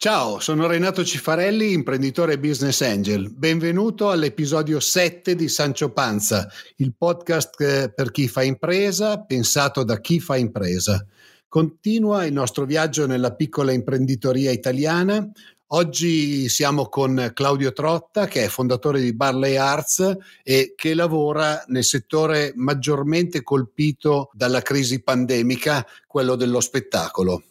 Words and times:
Ciao, 0.00 0.38
sono 0.38 0.68
Renato 0.68 1.04
Cifarelli, 1.04 1.72
imprenditore 1.72 2.38
business 2.38 2.82
angel. 2.82 3.34
Benvenuto 3.34 4.12
all'episodio 4.12 4.78
7 4.78 5.34
di 5.34 5.48
Sancio 5.48 5.90
Panza, 5.90 6.48
il 6.76 6.94
podcast 6.96 7.60
eh, 7.60 7.92
per 7.92 8.12
chi 8.12 8.28
fa 8.28 8.44
impresa, 8.44 9.20
pensato 9.20 9.82
da 9.82 9.98
chi 9.98 10.20
fa 10.20 10.36
impresa. 10.36 11.04
Continua 11.48 12.24
il 12.26 12.32
nostro 12.32 12.64
viaggio 12.64 13.08
nella 13.08 13.34
piccola 13.34 13.72
imprenditoria 13.72 14.52
italiana. 14.52 15.28
Oggi 15.70 16.48
siamo 16.48 16.86
con 16.86 17.32
Claudio 17.34 17.72
Trotta, 17.72 18.26
che 18.26 18.44
è 18.44 18.48
fondatore 18.48 19.00
di 19.00 19.12
Barley 19.16 19.56
Arts 19.56 20.16
e 20.44 20.74
che 20.76 20.94
lavora 20.94 21.64
nel 21.66 21.82
settore 21.82 22.52
maggiormente 22.54 23.42
colpito 23.42 24.30
dalla 24.32 24.62
crisi 24.62 25.02
pandemica, 25.02 25.84
quello 26.06 26.36
dello 26.36 26.60
spettacolo. 26.60 27.42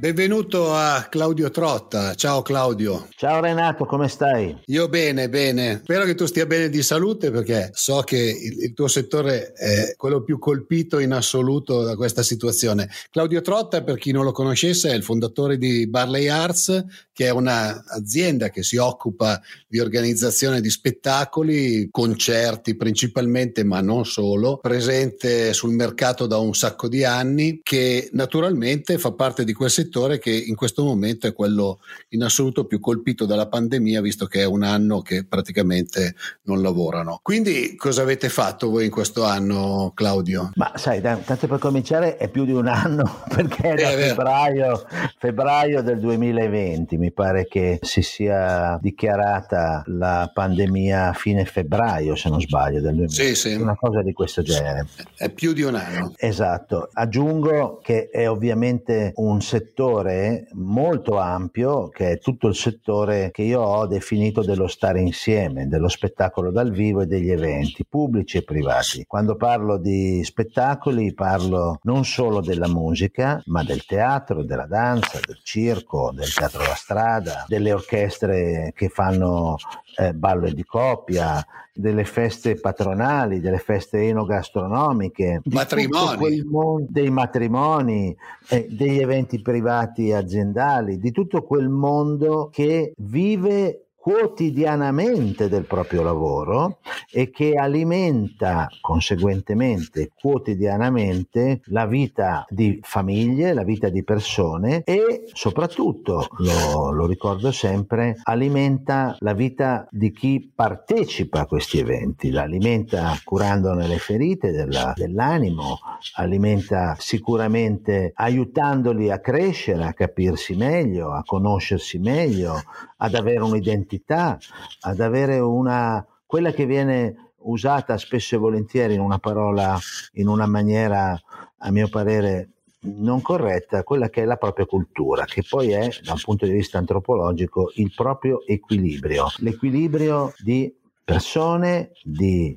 Benvenuto 0.00 0.72
a 0.72 1.08
Claudio 1.10 1.50
Trotta. 1.50 2.14
Ciao 2.14 2.40
Claudio. 2.40 3.08
Ciao 3.16 3.38
Renato, 3.42 3.84
come 3.84 4.08
stai? 4.08 4.58
Io 4.68 4.88
bene, 4.88 5.28
bene. 5.28 5.80
Spero 5.82 6.06
che 6.06 6.14
tu 6.14 6.24
stia 6.24 6.46
bene 6.46 6.70
di 6.70 6.82
salute 6.82 7.30
perché 7.30 7.68
so 7.74 8.00
che 8.00 8.16
il, 8.16 8.72
tuo 8.72 8.88
settore 8.88 9.52
è 9.52 9.92
quello 9.98 10.22
più 10.22 10.38
colpito 10.38 11.00
in 11.00 11.12
assoluto 11.12 11.82
da 11.82 11.96
questa 11.96 12.22
situazione. 12.22 12.88
Claudio 13.10 13.42
Trotta, 13.42 13.82
per 13.82 13.98
chi 13.98 14.10
non 14.10 14.24
lo 14.24 14.32
conoscesse, 14.32 14.90
è 14.90 14.94
il 14.94 15.02
fondatore 15.02 15.58
di 15.58 15.86
Barley 15.86 16.28
Arts, 16.28 16.82
che 17.12 17.26
è 17.26 17.30
un'azienda 17.30 18.48
che 18.48 18.62
si 18.62 18.78
occupa 18.78 19.38
di 19.68 19.80
organizzazione 19.80 20.62
di 20.62 20.70
spettacoli, 20.70 21.88
concerti 21.90 22.74
principalmente, 22.74 23.64
ma 23.64 23.82
non 23.82 24.06
solo, 24.06 24.56
presente 24.56 25.52
sul 25.52 25.74
mercato 25.74 26.26
da 26.26 26.38
un 26.38 26.54
sacco 26.54 26.88
di 26.88 27.04
anni, 27.04 27.60
che 27.62 28.08
naturalmente 28.12 28.96
fa 28.96 29.12
parte 29.12 29.44
di 29.44 29.52
quel 29.52 29.68
settore 29.68 29.88
settore 29.90 30.20
che 30.20 30.30
in 30.30 30.54
questo 30.54 30.84
momento 30.84 31.26
è 31.26 31.34
quello 31.34 31.80
in 32.10 32.22
assoluto 32.22 32.64
più 32.64 32.78
colpito 32.78 33.26
dalla 33.26 33.48
pandemia, 33.48 34.00
visto 34.00 34.26
che 34.26 34.42
è 34.42 34.44
un 34.44 34.62
anno 34.62 35.02
che 35.02 35.24
praticamente 35.24 36.14
non 36.42 36.62
lavorano. 36.62 37.18
Quindi 37.22 37.74
cosa 37.74 38.02
avete 38.02 38.28
fatto 38.28 38.70
voi 38.70 38.84
in 38.84 38.90
questo 38.90 39.24
anno, 39.24 39.90
Claudio? 39.94 40.52
Ma 40.54 40.72
sai, 40.76 41.00
tanto 41.00 41.48
per 41.48 41.58
cominciare 41.58 42.16
è 42.16 42.28
più 42.28 42.44
di 42.44 42.52
un 42.52 42.68
anno, 42.68 43.22
perché 43.34 43.70
è 43.70 43.74
da 43.74 43.90
eh, 43.90 43.96
febbraio, 43.96 44.86
febbraio 45.18 45.82
del 45.82 45.98
2020 45.98 46.96
mi 46.96 47.10
pare 47.10 47.48
che 47.48 47.80
si 47.82 48.02
sia 48.02 48.78
dichiarata 48.80 49.82
la 49.86 50.30
pandemia 50.32 51.08
a 51.08 51.12
fine 51.12 51.44
febbraio, 51.44 52.14
se 52.14 52.28
non 52.28 52.40
sbaglio, 52.40 52.80
del 52.80 52.94
2020. 52.94 53.12
Sì, 53.12 53.34
sì. 53.34 53.54
Una 53.54 53.76
cosa 53.76 54.02
di 54.02 54.12
questo 54.12 54.42
genere. 54.42 54.86
È 55.16 55.28
più 55.30 55.52
di 55.52 55.62
un 55.62 55.74
anno. 55.74 56.12
Esatto. 56.16 56.88
Aggiungo 56.92 57.80
che 57.82 58.08
è 58.08 58.28
ovviamente 58.28 59.12
un 59.16 59.40
settore 59.40 59.78
settore 59.80 60.48
molto 60.52 61.16
ampio 61.16 61.88
che 61.88 62.10
è 62.10 62.18
tutto 62.18 62.48
il 62.48 62.54
settore 62.54 63.30
che 63.30 63.40
io 63.42 63.62
ho 63.62 63.86
definito 63.86 64.42
dello 64.42 64.66
stare 64.66 65.00
insieme, 65.00 65.68
dello 65.68 65.88
spettacolo 65.88 66.50
dal 66.50 66.70
vivo 66.70 67.00
e 67.00 67.06
degli 67.06 67.30
eventi 67.30 67.86
pubblici 67.88 68.36
e 68.36 68.42
privati. 68.42 69.06
Quando 69.06 69.36
parlo 69.36 69.78
di 69.78 70.22
spettacoli 70.22 71.14
parlo 71.14 71.78
non 71.84 72.04
solo 72.04 72.40
della 72.42 72.68
musica, 72.68 73.42
ma 73.46 73.64
del 73.64 73.86
teatro, 73.86 74.44
della 74.44 74.66
danza, 74.66 75.18
del 75.24 75.40
circo, 75.42 76.12
del 76.12 76.30
teatro 76.30 76.62
da 76.62 76.74
strada, 76.74 77.44
delle 77.48 77.72
orchestre 77.72 78.72
che 78.74 78.90
fanno 78.90 79.56
eh, 79.96 80.14
ballo 80.14 80.50
di 80.50 80.64
coppia, 80.64 81.44
delle 81.72 82.04
feste 82.04 82.56
patronali, 82.56 83.40
delle 83.40 83.58
feste 83.58 84.02
enogastronomiche, 84.02 85.40
matrimoni. 85.44 86.42
Mondo, 86.44 86.86
dei 86.88 87.10
matrimoni, 87.10 88.16
eh, 88.48 88.66
degli 88.70 89.00
eventi 89.00 89.40
privati 89.40 90.12
aziendali, 90.12 90.98
di 90.98 91.10
tutto 91.10 91.42
quel 91.42 91.68
mondo 91.68 92.48
che 92.52 92.92
vive 92.96 93.86
quotidianamente 94.00 95.50
del 95.50 95.66
proprio 95.66 96.02
lavoro 96.02 96.78
e 97.12 97.30
che 97.30 97.52
alimenta 97.54 98.66
conseguentemente 98.80 100.10
quotidianamente 100.18 101.60
la 101.66 101.84
vita 101.86 102.46
di 102.48 102.80
famiglie, 102.82 103.52
la 103.52 103.62
vita 103.62 103.90
di 103.90 104.02
persone 104.02 104.82
e 104.84 105.24
soprattutto, 105.32 106.28
lo, 106.38 106.90
lo 106.90 107.06
ricordo 107.06 107.52
sempre, 107.52 108.18
alimenta 108.22 109.16
la 109.18 109.34
vita 109.34 109.86
di 109.90 110.10
chi 110.12 110.50
partecipa 110.54 111.40
a 111.40 111.46
questi 111.46 111.78
eventi, 111.78 112.30
l'alimenta 112.30 113.14
curandone 113.22 113.86
le 113.86 113.98
ferite 113.98 114.50
della, 114.50 114.94
dell'animo, 114.96 115.78
alimenta 116.14 116.96
sicuramente 116.98 118.12
aiutandoli 118.14 119.10
a 119.10 119.20
crescere, 119.20 119.84
a 119.84 119.92
capirsi 119.92 120.54
meglio, 120.54 121.12
a 121.12 121.22
conoscersi 121.24 121.98
meglio, 121.98 122.62
ad 123.02 123.14
avere 123.14 123.42
un'identità, 123.42 123.89
ad 123.98 125.00
avere 125.00 125.38
una, 125.38 126.04
quella 126.26 126.52
che 126.52 126.66
viene 126.66 127.32
usata 127.42 127.96
spesso 127.96 128.34
e 128.34 128.38
volentieri 128.38 128.94
in 128.94 129.00
una 129.00 129.18
parola, 129.18 129.78
in 130.14 130.28
una 130.28 130.46
maniera, 130.46 131.18
a 131.58 131.70
mio 131.70 131.88
parere, 131.88 132.50
non 132.82 133.20
corretta, 133.20 133.82
quella 133.82 134.08
che 134.08 134.22
è 134.22 134.24
la 134.24 134.36
propria 134.36 134.66
cultura, 134.66 135.24
che 135.24 135.42
poi 135.46 135.72
è, 135.72 135.88
da 136.02 136.12
un 136.12 136.20
punto 136.22 136.46
di 136.46 136.52
vista 136.52 136.78
antropologico, 136.78 137.72
il 137.74 137.92
proprio 137.94 138.44
equilibrio. 138.46 139.26
L'equilibrio 139.38 140.32
di 140.38 140.74
persone, 141.12 141.90
di 142.04 142.56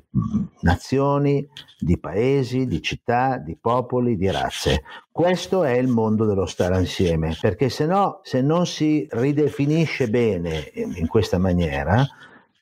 nazioni, 0.60 1.46
di 1.78 1.98
paesi, 1.98 2.66
di 2.66 2.80
città, 2.80 3.38
di 3.38 3.56
popoli, 3.60 4.16
di 4.16 4.30
razze. 4.30 4.82
Questo 5.10 5.64
è 5.64 5.72
il 5.72 5.88
mondo 5.88 6.24
dello 6.24 6.46
stare 6.46 6.78
insieme, 6.78 7.36
perché 7.40 7.68
se 7.68 7.86
no, 7.86 8.20
se 8.22 8.40
non 8.40 8.66
si 8.66 9.06
ridefinisce 9.10 10.08
bene 10.08 10.70
in 10.74 11.06
questa 11.08 11.38
maniera, 11.38 12.06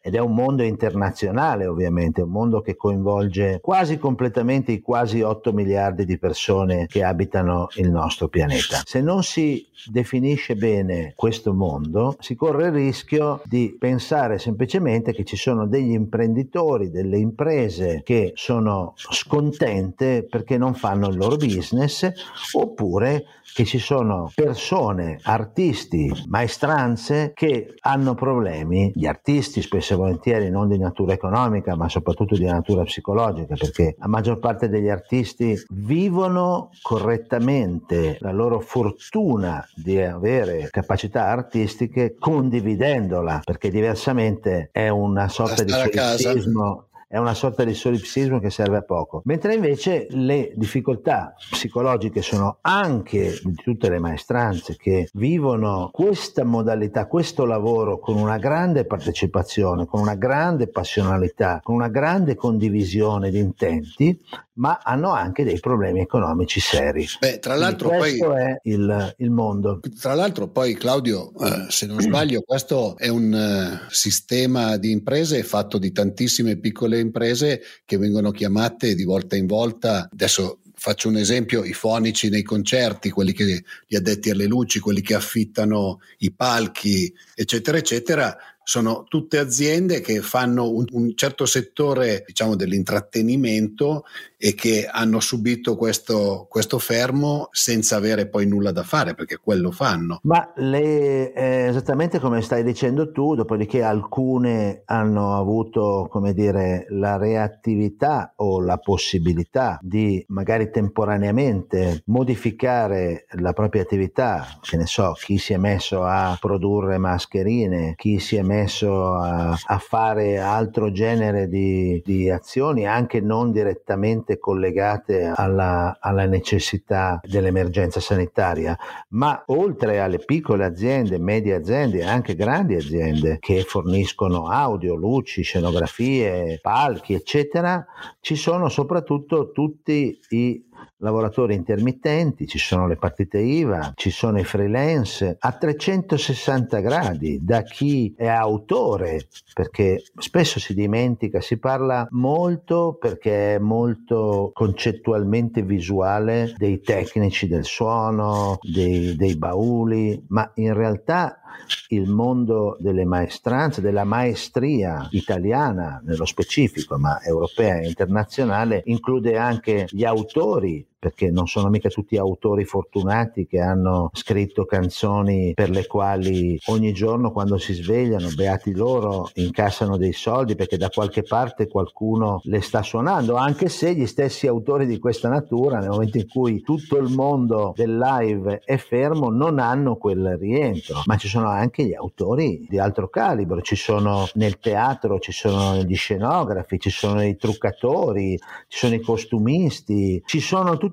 ed 0.03 0.17
è 0.17 0.19
un 0.19 0.35
mondo 0.35 0.65
internazionale 0.65 1.67
ovviamente, 1.67 2.23
un 2.23 2.31
mondo 2.31 2.61
che 2.61 2.75
coinvolge 2.75 3.61
quasi 3.63 3.99
completamente 3.99 4.73
i 4.73 4.81
quasi 4.81 5.23
8 5.23 5.53
miliardi 5.53 6.05
di 6.05 6.19
persone 6.19 6.87
che 6.87 7.05
abitano 7.05 7.69
il 7.77 7.89
nostro 7.89 8.27
pianeta. 8.27 8.83
Se 8.85 9.01
non 9.01 9.23
si 9.23 9.65
definisce 9.87 10.57
bene 10.57 11.13
questo 11.15 11.55
mondo, 11.55 12.17
si 12.19 12.35
corre 12.35 12.67
il 12.67 12.73
rischio 12.73 13.43
di 13.45 13.77
pensare 13.79 14.39
semplicemente 14.39 15.13
che 15.13 15.25
ci 15.25 15.37
sono 15.37 15.67
degli 15.67 15.93
imprenditori, 15.93 16.91
delle 16.91 17.19
imprese 17.19 18.03
che 18.05 18.33
sono 18.35 18.95
scontente 18.97 20.27
perché 20.29 20.59
non 20.59 20.75
fanno 20.75 21.09
il 21.09 21.17
loro 21.17 21.37
business, 21.37 22.11
oppure 22.53 23.25
che 23.55 23.65
ci 23.65 23.79
sono 23.79 24.31
persone, 24.35 25.19
artisti, 25.23 26.11
maestranze 26.29 27.33
che 27.35 27.75
hanno 27.81 28.15
problemi, 28.15 28.91
gli 28.95 29.07
artisti 29.07 29.61
spesso 29.61 29.92
e 29.93 29.97
volentieri 29.97 30.51
non 30.51 30.69
di 30.69 30.79
natura 30.79 31.13
economica 31.13 31.75
ma 31.75 31.89
soprattutto 31.89 32.35
di 32.35 32.45
natura 32.45 32.83
psicologica 32.85 33.55
perché 33.57 33.97
la 33.99 34.09
maggior 34.09 34.39
parte 34.39 34.69
degli 34.69 34.89
artisti 34.89 35.61
vivono 35.71 36.71
correttamente 36.81 38.17
la 38.21 38.33
loro 38.33 38.61
fortuna 38.61 39.67
di 39.75 40.01
avere 40.01 40.69
capacità 40.71 41.27
artistiche 41.27 42.17
condividendola 42.19 43.41
perché 43.45 43.71
diversamente 43.71 44.69
è 44.73 44.89
una 44.89 45.29
sorta 45.29 45.63
di 45.63 45.71
solipsismo 45.71 46.87
è 47.13 47.19
una 47.19 47.35
sorta 47.35 47.63
di 47.63 47.75
solipsismo 47.75 48.41
che 48.41 48.49
serve 48.49 48.79
a 48.79 48.83
poco. 48.83 49.21
Mentre 49.27 49.53
invece 49.53 50.07
le 50.09 50.51
difficoltà 50.57 51.35
psicologiche 51.37 52.23
sono 52.23 52.57
anche 52.63 53.39
di 53.45 53.55
tutte 53.55 53.91
le 53.91 53.99
maestranze 53.99 54.77
che 54.79 55.11
vivono 55.13 55.91
questa 55.93 56.43
modalità, 56.43 57.07
questo 57.07 57.45
lavoro 57.45 57.99
con 57.99 58.17
una 58.17 58.39
grande 58.39 58.87
partecipazione, 58.87 59.85
con 59.85 60.01
una 60.01 60.15
grande 60.15 60.69
passionalità, 60.69 61.61
con 61.63 61.75
una 61.75 61.89
grande 61.89 62.35
condivisione 62.35 63.29
di 63.29 63.41
intenti, 63.41 64.19
ma 64.55 64.81
hanno 64.83 65.13
anche 65.13 65.45
dei 65.45 65.59
problemi 65.61 66.01
economici 66.01 66.61
seri. 66.61 67.07
Beh, 67.19 67.39
tra 67.39 67.55
l'altro 67.55 67.89
Quindi 67.89 68.19
questo 68.19 68.29
poi, 68.29 68.43
è 68.43 68.61
il, 68.65 69.15
il, 69.19 69.31
mondo. 69.31 69.81
Tra 70.01 70.15
l'altro 70.15 70.49
poi 70.49 70.75
Claudio, 70.75 71.33
eh, 71.39 71.67
se 71.69 71.87
non 71.87 72.01
sbaglio, 72.01 72.43
questo 72.43 72.97
è 72.97 73.09
un 73.09 73.33
uh, 73.33 73.91
sistema 73.91 74.77
di 74.77 74.91
imprese 74.91 75.43
fatto 75.43 75.79
di 75.79 75.93
tantissime 75.93 76.57
piccole 76.57 77.02
imprese 77.03 77.61
che 77.85 77.99
vengono 77.99 78.31
chiamate 78.31 78.95
di 78.95 79.05
volta 79.05 79.37
in 79.37 79.47
volta, 79.47 80.09
adesso 80.11 80.61
faccio 80.75 81.09
un 81.09 81.17
esempio, 81.17 81.63
i 81.63 81.75
fonici 81.75 82.29
nei 82.29 82.43
concerti, 82.43 83.11
quelli 83.11 83.33
che 83.33 83.63
gli 83.87 83.95
addetti 83.95 84.31
alle 84.31 84.47
luci, 84.47 84.81
quelli 84.81 85.01
che 85.01 85.15
affittano 85.15 86.01
i 86.19 86.33
palchi, 86.33 87.13
eccetera, 87.35 87.79
eccetera, 87.79 88.37
sono 88.65 89.05
tutte 89.09 89.39
aziende 89.39 90.01
che 90.01 90.21
fanno 90.21 90.71
un, 90.71 90.85
un 90.93 91.13
certo 91.15 91.47
settore 91.47 92.23
diciamo 92.27 92.55
dell'intrattenimento 92.57 94.05
e 94.37 94.55
che 94.55 94.89
hanno 94.91 95.21
subito 95.21 95.77
questo, 95.77 96.47
questo, 96.49 96.79
fermo 96.79 97.49
senza 97.53 97.97
avere 97.97 98.29
poi 98.29 98.47
nulla 98.47 98.73
da 98.73 98.83
fare 98.83 99.15
perché 99.15 99.37
quello 99.37 99.71
fanno. 99.71 100.19
Ma 100.25 100.53
le, 100.57 101.33
eh, 101.33 101.67
esattamente 101.69 102.19
come 102.19 102.43
stai 102.43 102.65
dicendo 102.65 103.13
tu, 103.13 103.37
dopodiché 103.37 103.83
alcune 103.83 104.83
hanno 104.87 105.37
avuto 105.37 106.09
come 106.11 106.33
dire 106.33 106.87
la 106.89 107.17
reattività 107.19 108.33
o 108.37 108.61
la 108.61 108.79
possibilità 108.79 109.79
di 109.81 110.25
magari 110.29 110.71
temporaneamente 110.71 112.03
modificare 112.07 113.27
la 113.39 113.53
propria 113.53 113.83
attività, 113.83 114.59
che 114.61 114.77
ne 114.77 114.87
so, 114.87 115.13
chi 115.13 115.39
si 115.39 115.53
è 115.53 115.57
messo 115.57 116.03
a 116.03 116.37
produrre 116.41 116.99
mascherine, 116.99 117.95
chi 117.97 118.19
si 118.19 118.35
è 118.35 118.43
messo 118.43 118.52
a, 118.61 119.51
a 119.51 119.79
fare 119.79 120.39
altro 120.39 120.91
genere 120.93 121.49
di, 121.49 122.03
di 122.05 122.31
azioni 122.31 122.87
anche 122.87 123.21
non 123.21 123.53
direttamente 123.53 124.39
collegate 124.39 125.33
alla, 125.35 125.97
alla 126.01 126.27
necessità 126.27 127.21
dell'emergenza 127.23 128.01
sanitaria, 128.01 128.77
ma 129.11 129.43
oltre 129.47 130.01
alle 130.01 130.19
piccole 130.19 130.65
aziende, 130.65 131.19
medie 131.19 131.55
aziende 131.55 132.05
anche 132.05 132.35
grandi 132.35 132.75
aziende 132.75 133.39
che 133.41 133.63
forniscono 133.63 134.47
audio, 134.47 134.95
luci, 134.95 135.43
scenografie, 135.43 136.59
palchi, 136.61 137.15
eccetera, 137.15 137.85
ci 138.21 138.37
sono 138.37 138.69
soprattutto 138.69 139.51
tutti 139.51 140.19
i 140.31 140.65
lavoratori 140.99 141.55
intermittenti, 141.55 142.47
ci 142.47 142.59
sono 142.59 142.87
le 142.87 142.97
partite 142.97 143.39
IVA, 143.39 143.93
ci 143.95 144.11
sono 144.11 144.39
i 144.39 144.45
freelance 144.45 145.37
a 145.39 145.53
360 145.53 146.81
gradi, 146.81 147.41
da 147.43 147.63
chi 147.63 148.15
è 148.17 148.27
autore, 148.27 149.29
perché 149.53 150.03
spesso 150.19 150.61
si 150.61 150.75
dimentica, 150.75 151.41
si 151.41 151.59
parla 151.59 152.07
molto 152.11 152.97
perché 152.99 153.57
è 153.57 153.59
molto 153.59 154.51
concettualmente 154.53 155.63
visuale 155.63 156.55
dei 156.57 156.81
tecnici 156.81 157.49
del 157.49 157.65
suono, 157.65 158.59
dei, 158.63 159.17
dei 159.17 159.37
bauli, 159.37 160.25
ma 160.29 160.51
in 160.55 160.75
realtà 160.75 161.43
il 161.89 162.09
mondo 162.09 162.77
delle 162.81 163.05
maestranze, 163.05 163.81
della 163.81 164.05
maestria 164.05 165.07
italiana 165.11 166.01
nello 166.05 166.25
specifico, 166.25 166.99
ma 166.99 167.23
europea 167.23 167.79
e 167.79 167.89
internazionale, 167.89 168.83
include 168.87 169.37
anche 169.37 169.87
gli 169.91 170.05
autori 170.05 170.72
need. 170.73 170.87
Perché 171.03 171.33
non 171.33 171.49
sono 171.49 171.69
mica 171.69 171.89
tutti 171.89 172.17
autori 172.17 172.65
fortunati 172.65 173.49
che 173.49 173.59
hanno 173.59 174.11
scritto 174.13 174.65
canzoni 174.65 175.53
per 175.53 175.69
le 175.69 175.89
quali 175.89 176.57
ogni 176.67 176.93
giorno 176.93 177.33
quando 177.33 177.59
si 177.59 177.73
svegliano, 177.75 178.29
beati 178.37 178.73
loro, 178.73 179.29
incassano 179.35 179.97
dei 179.97 180.13
soldi 180.13 180.55
perché 180.55 180.77
da 180.77 180.91
qualche 180.91 181.25
parte 181.25 181.67
qualcuno 181.67 182.41
le 182.45 182.61
sta 182.61 182.83
suonando, 182.83 183.35
anche 183.35 183.69
se 183.69 183.97
gli 183.97 184.07
stessi 184.07 184.47
autori 184.47 184.87
di 184.87 185.01
questa 185.01 185.29
natura, 185.29 185.81
nel 185.81 185.89
momento 185.89 186.19
in 186.19 186.29
cui 186.29 186.63
tutto 186.63 186.99
il 186.99 187.13
mondo 187.13 187.73
del 187.75 187.99
live 187.99 188.61
è 188.65 188.77
fermo, 188.77 189.29
non 189.29 189.59
hanno 189.59 189.97
quel 189.97 190.37
rientro, 190.39 191.03
ma 191.07 191.17
ci 191.17 191.27
sono 191.27 191.49
anche 191.49 191.83
gli 191.85 191.95
autori 191.95 192.65
di 192.71 192.79
altro 192.79 193.09
calibro, 193.09 193.61
ci 193.61 193.75
sono 193.75 194.29
nel 194.35 194.61
teatro, 194.61 195.19
ci 195.19 195.33
sono 195.33 195.83
gli 195.83 195.97
scenografi, 195.97 196.79
ci 196.79 196.91
sono 196.91 197.25
i 197.25 197.37
truccatori, 197.37 198.39
ci 198.69 198.79
sono 198.79 198.95
i 198.95 199.01
costumisti, 199.01 200.23
ci 200.25 200.39
sono 200.39 200.77
tutti 200.77 200.91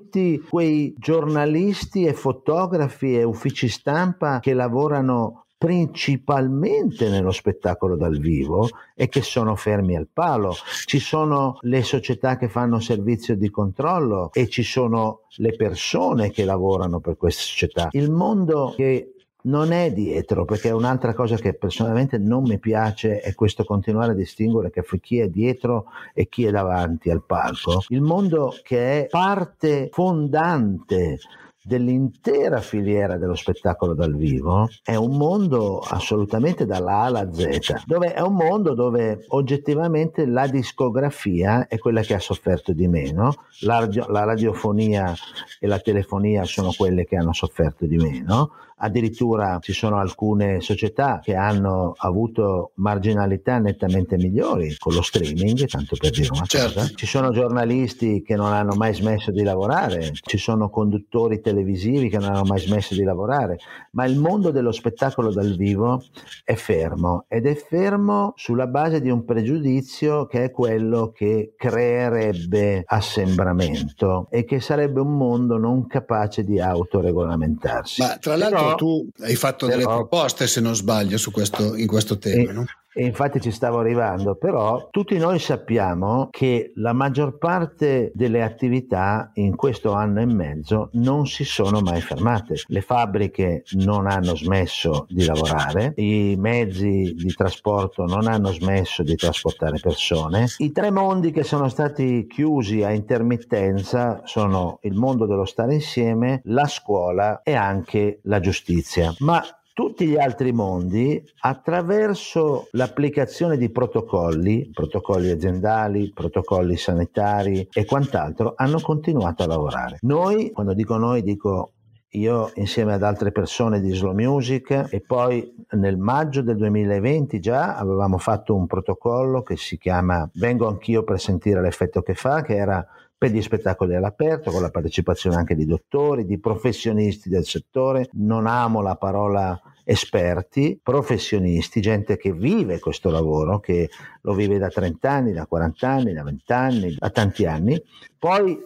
quei 0.48 0.94
giornalisti 0.96 2.04
e 2.04 2.14
fotografi 2.14 3.16
e 3.16 3.22
uffici 3.22 3.68
stampa 3.68 4.40
che 4.40 4.54
lavorano 4.54 5.44
principalmente 5.60 7.10
nello 7.10 7.32
spettacolo 7.32 7.94
dal 7.94 8.18
vivo 8.18 8.66
e 8.94 9.10
che 9.10 9.20
sono 9.20 9.56
fermi 9.56 9.94
al 9.94 10.08
palo. 10.10 10.54
Ci 10.86 10.98
sono 10.98 11.58
le 11.60 11.82
società 11.82 12.38
che 12.38 12.48
fanno 12.48 12.80
servizio 12.80 13.36
di 13.36 13.50
controllo 13.50 14.30
e 14.32 14.48
ci 14.48 14.62
sono 14.62 15.26
le 15.36 15.54
persone 15.56 16.30
che 16.30 16.46
lavorano 16.46 17.00
per 17.00 17.18
queste 17.18 17.42
società. 17.42 17.88
Il 17.90 18.10
mondo 18.10 18.72
che 18.74 19.16
non 19.42 19.72
è 19.72 19.92
dietro, 19.92 20.44
perché 20.44 20.68
è 20.68 20.72
un'altra 20.72 21.14
cosa 21.14 21.36
che 21.36 21.54
personalmente 21.54 22.18
non 22.18 22.42
mi 22.42 22.58
piace 22.58 23.20
è 23.20 23.34
questo 23.34 23.64
continuare 23.64 24.12
a 24.12 24.14
distinguere 24.14 24.70
chi 25.00 25.18
è 25.18 25.28
dietro 25.28 25.86
e 26.14 26.28
chi 26.28 26.44
è 26.44 26.50
davanti 26.50 27.10
al 27.10 27.24
palco. 27.24 27.82
Il 27.88 28.02
mondo 28.02 28.54
che 28.62 29.04
è 29.04 29.06
parte 29.08 29.88
fondante 29.92 31.18
dell'intera 31.62 32.60
filiera 32.60 33.18
dello 33.18 33.34
spettacolo 33.34 33.92
dal 33.94 34.16
vivo 34.16 34.68
è 34.82 34.94
un 34.94 35.16
mondo 35.16 35.78
assolutamente 35.78 36.64
dalla 36.64 37.00
A 37.00 37.04
alla 37.04 37.32
Z, 37.32 37.84
dove 37.84 38.14
è 38.14 38.20
un 38.20 38.34
mondo 38.34 38.74
dove 38.74 39.24
oggettivamente 39.28 40.26
la 40.26 40.46
discografia 40.46 41.66
è 41.66 41.78
quella 41.78 42.00
che 42.00 42.14
ha 42.14 42.18
sofferto 42.18 42.72
di 42.72 42.88
meno, 42.88 43.34
la, 43.60 43.86
la 44.08 44.24
radiofonia 44.24 45.14
e 45.58 45.66
la 45.66 45.78
telefonia 45.78 46.44
sono 46.44 46.72
quelle 46.76 47.04
che 47.04 47.16
hanno 47.16 47.34
sofferto 47.34 47.84
di 47.84 47.96
meno, 47.96 48.52
addirittura 48.80 49.58
ci 49.60 49.72
sono 49.72 49.98
alcune 49.98 50.60
società 50.60 51.20
che 51.22 51.34
hanno 51.34 51.94
avuto 51.96 52.72
marginalità 52.76 53.58
nettamente 53.58 54.16
migliori 54.16 54.74
con 54.78 54.94
lo 54.94 55.02
streaming, 55.02 55.66
tanto 55.66 55.96
per 55.96 56.10
dire 56.10 56.28
una 56.30 56.44
certo. 56.44 56.80
cosa. 56.80 56.92
Ci 56.94 57.06
sono 57.06 57.30
giornalisti 57.30 58.22
che 58.22 58.36
non 58.36 58.52
hanno 58.52 58.74
mai 58.74 58.94
smesso 58.94 59.30
di 59.30 59.42
lavorare, 59.42 60.12
ci 60.20 60.38
sono 60.38 60.70
conduttori 60.70 61.40
televisivi 61.40 62.08
che 62.08 62.18
non 62.18 62.30
hanno 62.30 62.44
mai 62.44 62.60
smesso 62.60 62.94
di 62.94 63.02
lavorare, 63.02 63.58
ma 63.92 64.04
il 64.04 64.18
mondo 64.18 64.50
dello 64.50 64.72
spettacolo 64.72 65.32
dal 65.32 65.56
vivo 65.56 66.02
è 66.44 66.54
fermo 66.54 67.24
ed 67.28 67.46
è 67.46 67.54
fermo 67.54 68.32
sulla 68.36 68.66
base 68.66 69.00
di 69.00 69.10
un 69.10 69.24
pregiudizio 69.24 70.26
che 70.26 70.44
è 70.44 70.50
quello 70.50 71.12
che 71.14 71.54
creerebbe 71.56 72.82
assembramento 72.86 74.28
e 74.30 74.44
che 74.44 74.60
sarebbe 74.60 75.00
un 75.00 75.16
mondo 75.16 75.58
non 75.58 75.86
capace 75.86 76.44
di 76.44 76.60
autoregolamentarsi. 76.60 78.02
Ma 78.02 78.16
tra 78.18 78.36
l'altro 78.36 78.58
Però, 78.58 78.69
tu 78.74 79.08
hai 79.20 79.36
fatto 79.36 79.66
delle 79.66 79.84
proposte, 79.84 80.46
se 80.46 80.60
non 80.60 80.74
sbaglio, 80.74 81.18
questo, 81.30 81.74
in 81.74 81.86
questo 81.86 82.18
tema, 82.18 82.50
e, 82.50 82.52
no? 82.52 82.64
E 82.92 83.04
infatti 83.04 83.40
ci 83.40 83.50
stavo 83.50 83.78
arrivando, 83.78 84.34
però 84.34 84.88
tutti 84.90 85.16
noi 85.16 85.38
sappiamo 85.38 86.28
che 86.30 86.72
la 86.76 86.92
maggior 86.92 87.38
parte 87.38 88.10
delle 88.14 88.42
attività 88.42 89.30
in 89.34 89.56
questo 89.56 89.92
anno 89.92 90.20
e 90.20 90.26
mezzo 90.26 90.90
non 90.94 91.26
si 91.26 91.44
sono 91.44 91.80
mai 91.80 92.00
fermate. 92.00 92.54
Le 92.66 92.80
fabbriche 92.80 93.62
non 93.72 94.06
hanno 94.06 94.34
smesso 94.36 95.06
di 95.08 95.24
lavorare, 95.24 95.92
i 95.96 96.34
mezzi 96.38 97.14
di 97.14 97.34
trasporto 97.34 98.04
non 98.04 98.26
hanno 98.26 98.52
smesso 98.52 99.02
di 99.02 99.14
trasportare 99.14 99.78
persone. 99.80 100.46
I 100.58 100.72
tre 100.72 100.90
mondi 100.90 101.30
che 101.30 101.44
sono 101.44 101.68
stati 101.68 102.26
chiusi 102.26 102.82
a 102.82 102.90
intermittenza 102.90 104.22
sono 104.24 104.78
il 104.82 104.94
mondo 104.94 105.26
dello 105.26 105.44
stare 105.44 105.74
insieme, 105.74 106.40
la 106.44 106.66
scuola 106.66 107.42
e 107.42 107.54
anche 107.54 108.20
la 108.24 108.40
giustizia. 108.40 109.14
Ma 109.18 109.42
tutti 109.80 110.06
gli 110.06 110.18
altri 110.18 110.52
mondi 110.52 111.24
attraverso 111.38 112.68
l'applicazione 112.72 113.56
di 113.56 113.70
protocolli, 113.70 114.68
protocolli 114.74 115.30
aziendali, 115.30 116.12
protocolli 116.12 116.76
sanitari 116.76 117.66
e 117.72 117.86
quant'altro, 117.86 118.52
hanno 118.56 118.78
continuato 118.80 119.42
a 119.42 119.46
lavorare. 119.46 119.96
Noi, 120.02 120.50
quando 120.50 120.74
dico 120.74 120.98
noi, 120.98 121.22
dico 121.22 121.72
io 122.10 122.50
insieme 122.56 122.92
ad 122.92 123.02
altre 123.02 123.32
persone 123.32 123.80
di 123.80 123.94
Slow 123.94 124.12
Music 124.12 124.88
e 124.90 125.00
poi 125.00 125.50
nel 125.70 125.96
maggio 125.96 126.42
del 126.42 126.58
2020 126.58 127.40
già 127.40 127.74
avevamo 127.76 128.18
fatto 128.18 128.54
un 128.54 128.66
protocollo 128.66 129.42
che 129.42 129.56
si 129.56 129.78
chiama 129.78 130.28
Vengo 130.34 130.68
anch'io 130.68 131.04
per 131.04 131.18
sentire 131.18 131.62
l'effetto 131.62 132.02
che 132.02 132.12
fa, 132.12 132.42
che 132.42 132.54
era 132.54 132.86
per 133.16 133.30
gli 133.30 133.40
spettacoli 133.40 133.94
all'aperto, 133.94 134.50
con 134.50 134.60
la 134.60 134.70
partecipazione 134.70 135.36
anche 135.36 135.54
di 135.54 135.64
dottori, 135.64 136.24
di 136.24 136.38
professionisti 136.38 137.28
del 137.28 137.44
settore. 137.44 138.08
Non 138.12 138.46
amo 138.46 138.80
la 138.80 138.96
parola 138.96 139.60
esperti, 139.84 140.78
professionisti, 140.82 141.80
gente 141.80 142.16
che 142.16 142.32
vive 142.32 142.78
questo 142.78 143.10
lavoro, 143.10 143.60
che 143.60 143.88
lo 144.22 144.34
vive 144.34 144.58
da 144.58 144.68
30 144.68 145.10
anni, 145.10 145.32
da 145.32 145.46
40 145.46 145.88
anni, 145.88 146.12
da 146.12 146.22
20 146.22 146.52
anni, 146.52 146.94
da 146.98 147.10
tanti 147.10 147.46
anni. 147.46 147.82
Poi 148.20 148.58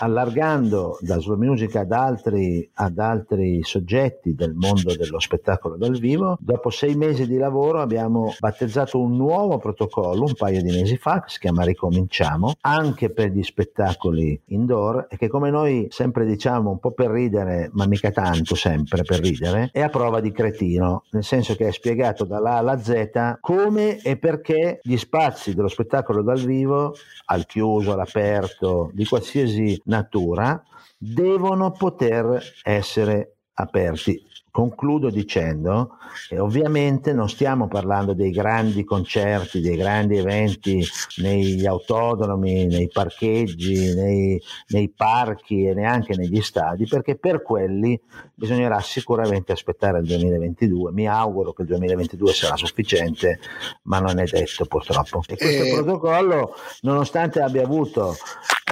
allargando 0.00 0.98
da 1.00 1.20
Slow 1.20 1.36
Music 1.36 1.76
ad 1.76 1.92
altri, 1.92 2.68
ad 2.74 2.98
altri 2.98 3.62
soggetti 3.62 4.34
del 4.34 4.54
mondo 4.54 4.96
dello 4.96 5.20
spettacolo 5.20 5.76
dal 5.76 5.96
vivo, 5.96 6.36
dopo 6.40 6.70
sei 6.70 6.96
mesi 6.96 7.28
di 7.28 7.36
lavoro 7.36 7.80
abbiamo 7.80 8.34
battezzato 8.40 8.98
un 8.98 9.16
nuovo 9.16 9.58
protocollo 9.58 10.24
un 10.24 10.34
paio 10.34 10.60
di 10.60 10.72
mesi 10.72 10.96
fa 10.96 11.20
che 11.20 11.28
si 11.28 11.38
chiama 11.38 11.62
Ricominciamo, 11.62 12.54
anche 12.62 13.10
per 13.10 13.30
gli 13.30 13.44
spettacoli 13.44 14.40
indoor 14.46 15.06
e 15.08 15.16
che 15.16 15.28
come 15.28 15.50
noi 15.50 15.86
sempre 15.88 16.26
diciamo 16.26 16.70
un 16.70 16.80
po' 16.80 16.90
per 16.90 17.10
ridere, 17.10 17.70
ma 17.74 17.86
mica 17.86 18.10
tanto 18.10 18.56
sempre 18.56 19.04
per 19.04 19.20
ridere, 19.20 19.68
è 19.70 19.82
a 19.82 19.88
prova 19.88 20.18
di 20.18 20.32
cretino, 20.56 21.04
nel 21.10 21.24
senso 21.24 21.54
che 21.54 21.68
è 21.68 21.72
spiegato 21.72 22.24
dalla 22.24 22.52
A 22.52 22.56
alla 22.56 22.78
Z 22.78 23.38
come 23.40 24.00
e 24.00 24.16
perché 24.16 24.80
gli 24.82 24.96
spazi 24.96 25.54
dello 25.54 25.68
spettacolo 25.68 26.22
dal 26.22 26.40
vivo, 26.40 26.94
al 27.26 27.46
chiuso, 27.46 27.92
all'aperto, 27.92 28.90
di 28.92 29.04
qualsiasi 29.04 29.80
natura, 29.84 30.60
devono 30.96 31.70
poter 31.72 32.42
essere 32.62 33.36
aperti 33.54 34.20
concludo 34.56 35.10
dicendo 35.10 35.98
che 36.30 36.38
ovviamente 36.38 37.12
non 37.12 37.28
stiamo 37.28 37.68
parlando 37.68 38.14
dei 38.14 38.30
grandi 38.30 38.84
concerti, 38.84 39.60
dei 39.60 39.76
grandi 39.76 40.16
eventi 40.16 40.82
negli 41.18 41.66
autodromi, 41.66 42.64
nei 42.64 42.88
parcheggi, 42.88 43.94
nei, 43.94 44.40
nei 44.68 44.88
parchi 44.88 45.66
e 45.66 45.74
neanche 45.74 46.16
negli 46.16 46.40
stadi, 46.40 46.86
perché 46.86 47.16
per 47.16 47.42
quelli 47.42 48.00
bisognerà 48.34 48.80
sicuramente 48.80 49.52
aspettare 49.52 49.98
il 49.98 50.06
2022. 50.06 50.90
Mi 50.90 51.06
auguro 51.06 51.52
che 51.52 51.60
il 51.60 51.68
2022 51.68 52.32
sarà 52.32 52.56
sufficiente, 52.56 53.38
ma 53.82 53.98
non 53.98 54.18
è 54.18 54.24
detto 54.24 54.64
purtroppo. 54.64 55.20
E 55.26 55.36
questo 55.36 55.64
e... 55.64 55.68
Eh. 55.68 55.74
protocollo, 55.74 56.54
nonostante 56.80 57.42
abbia 57.42 57.62
avuto 57.62 58.14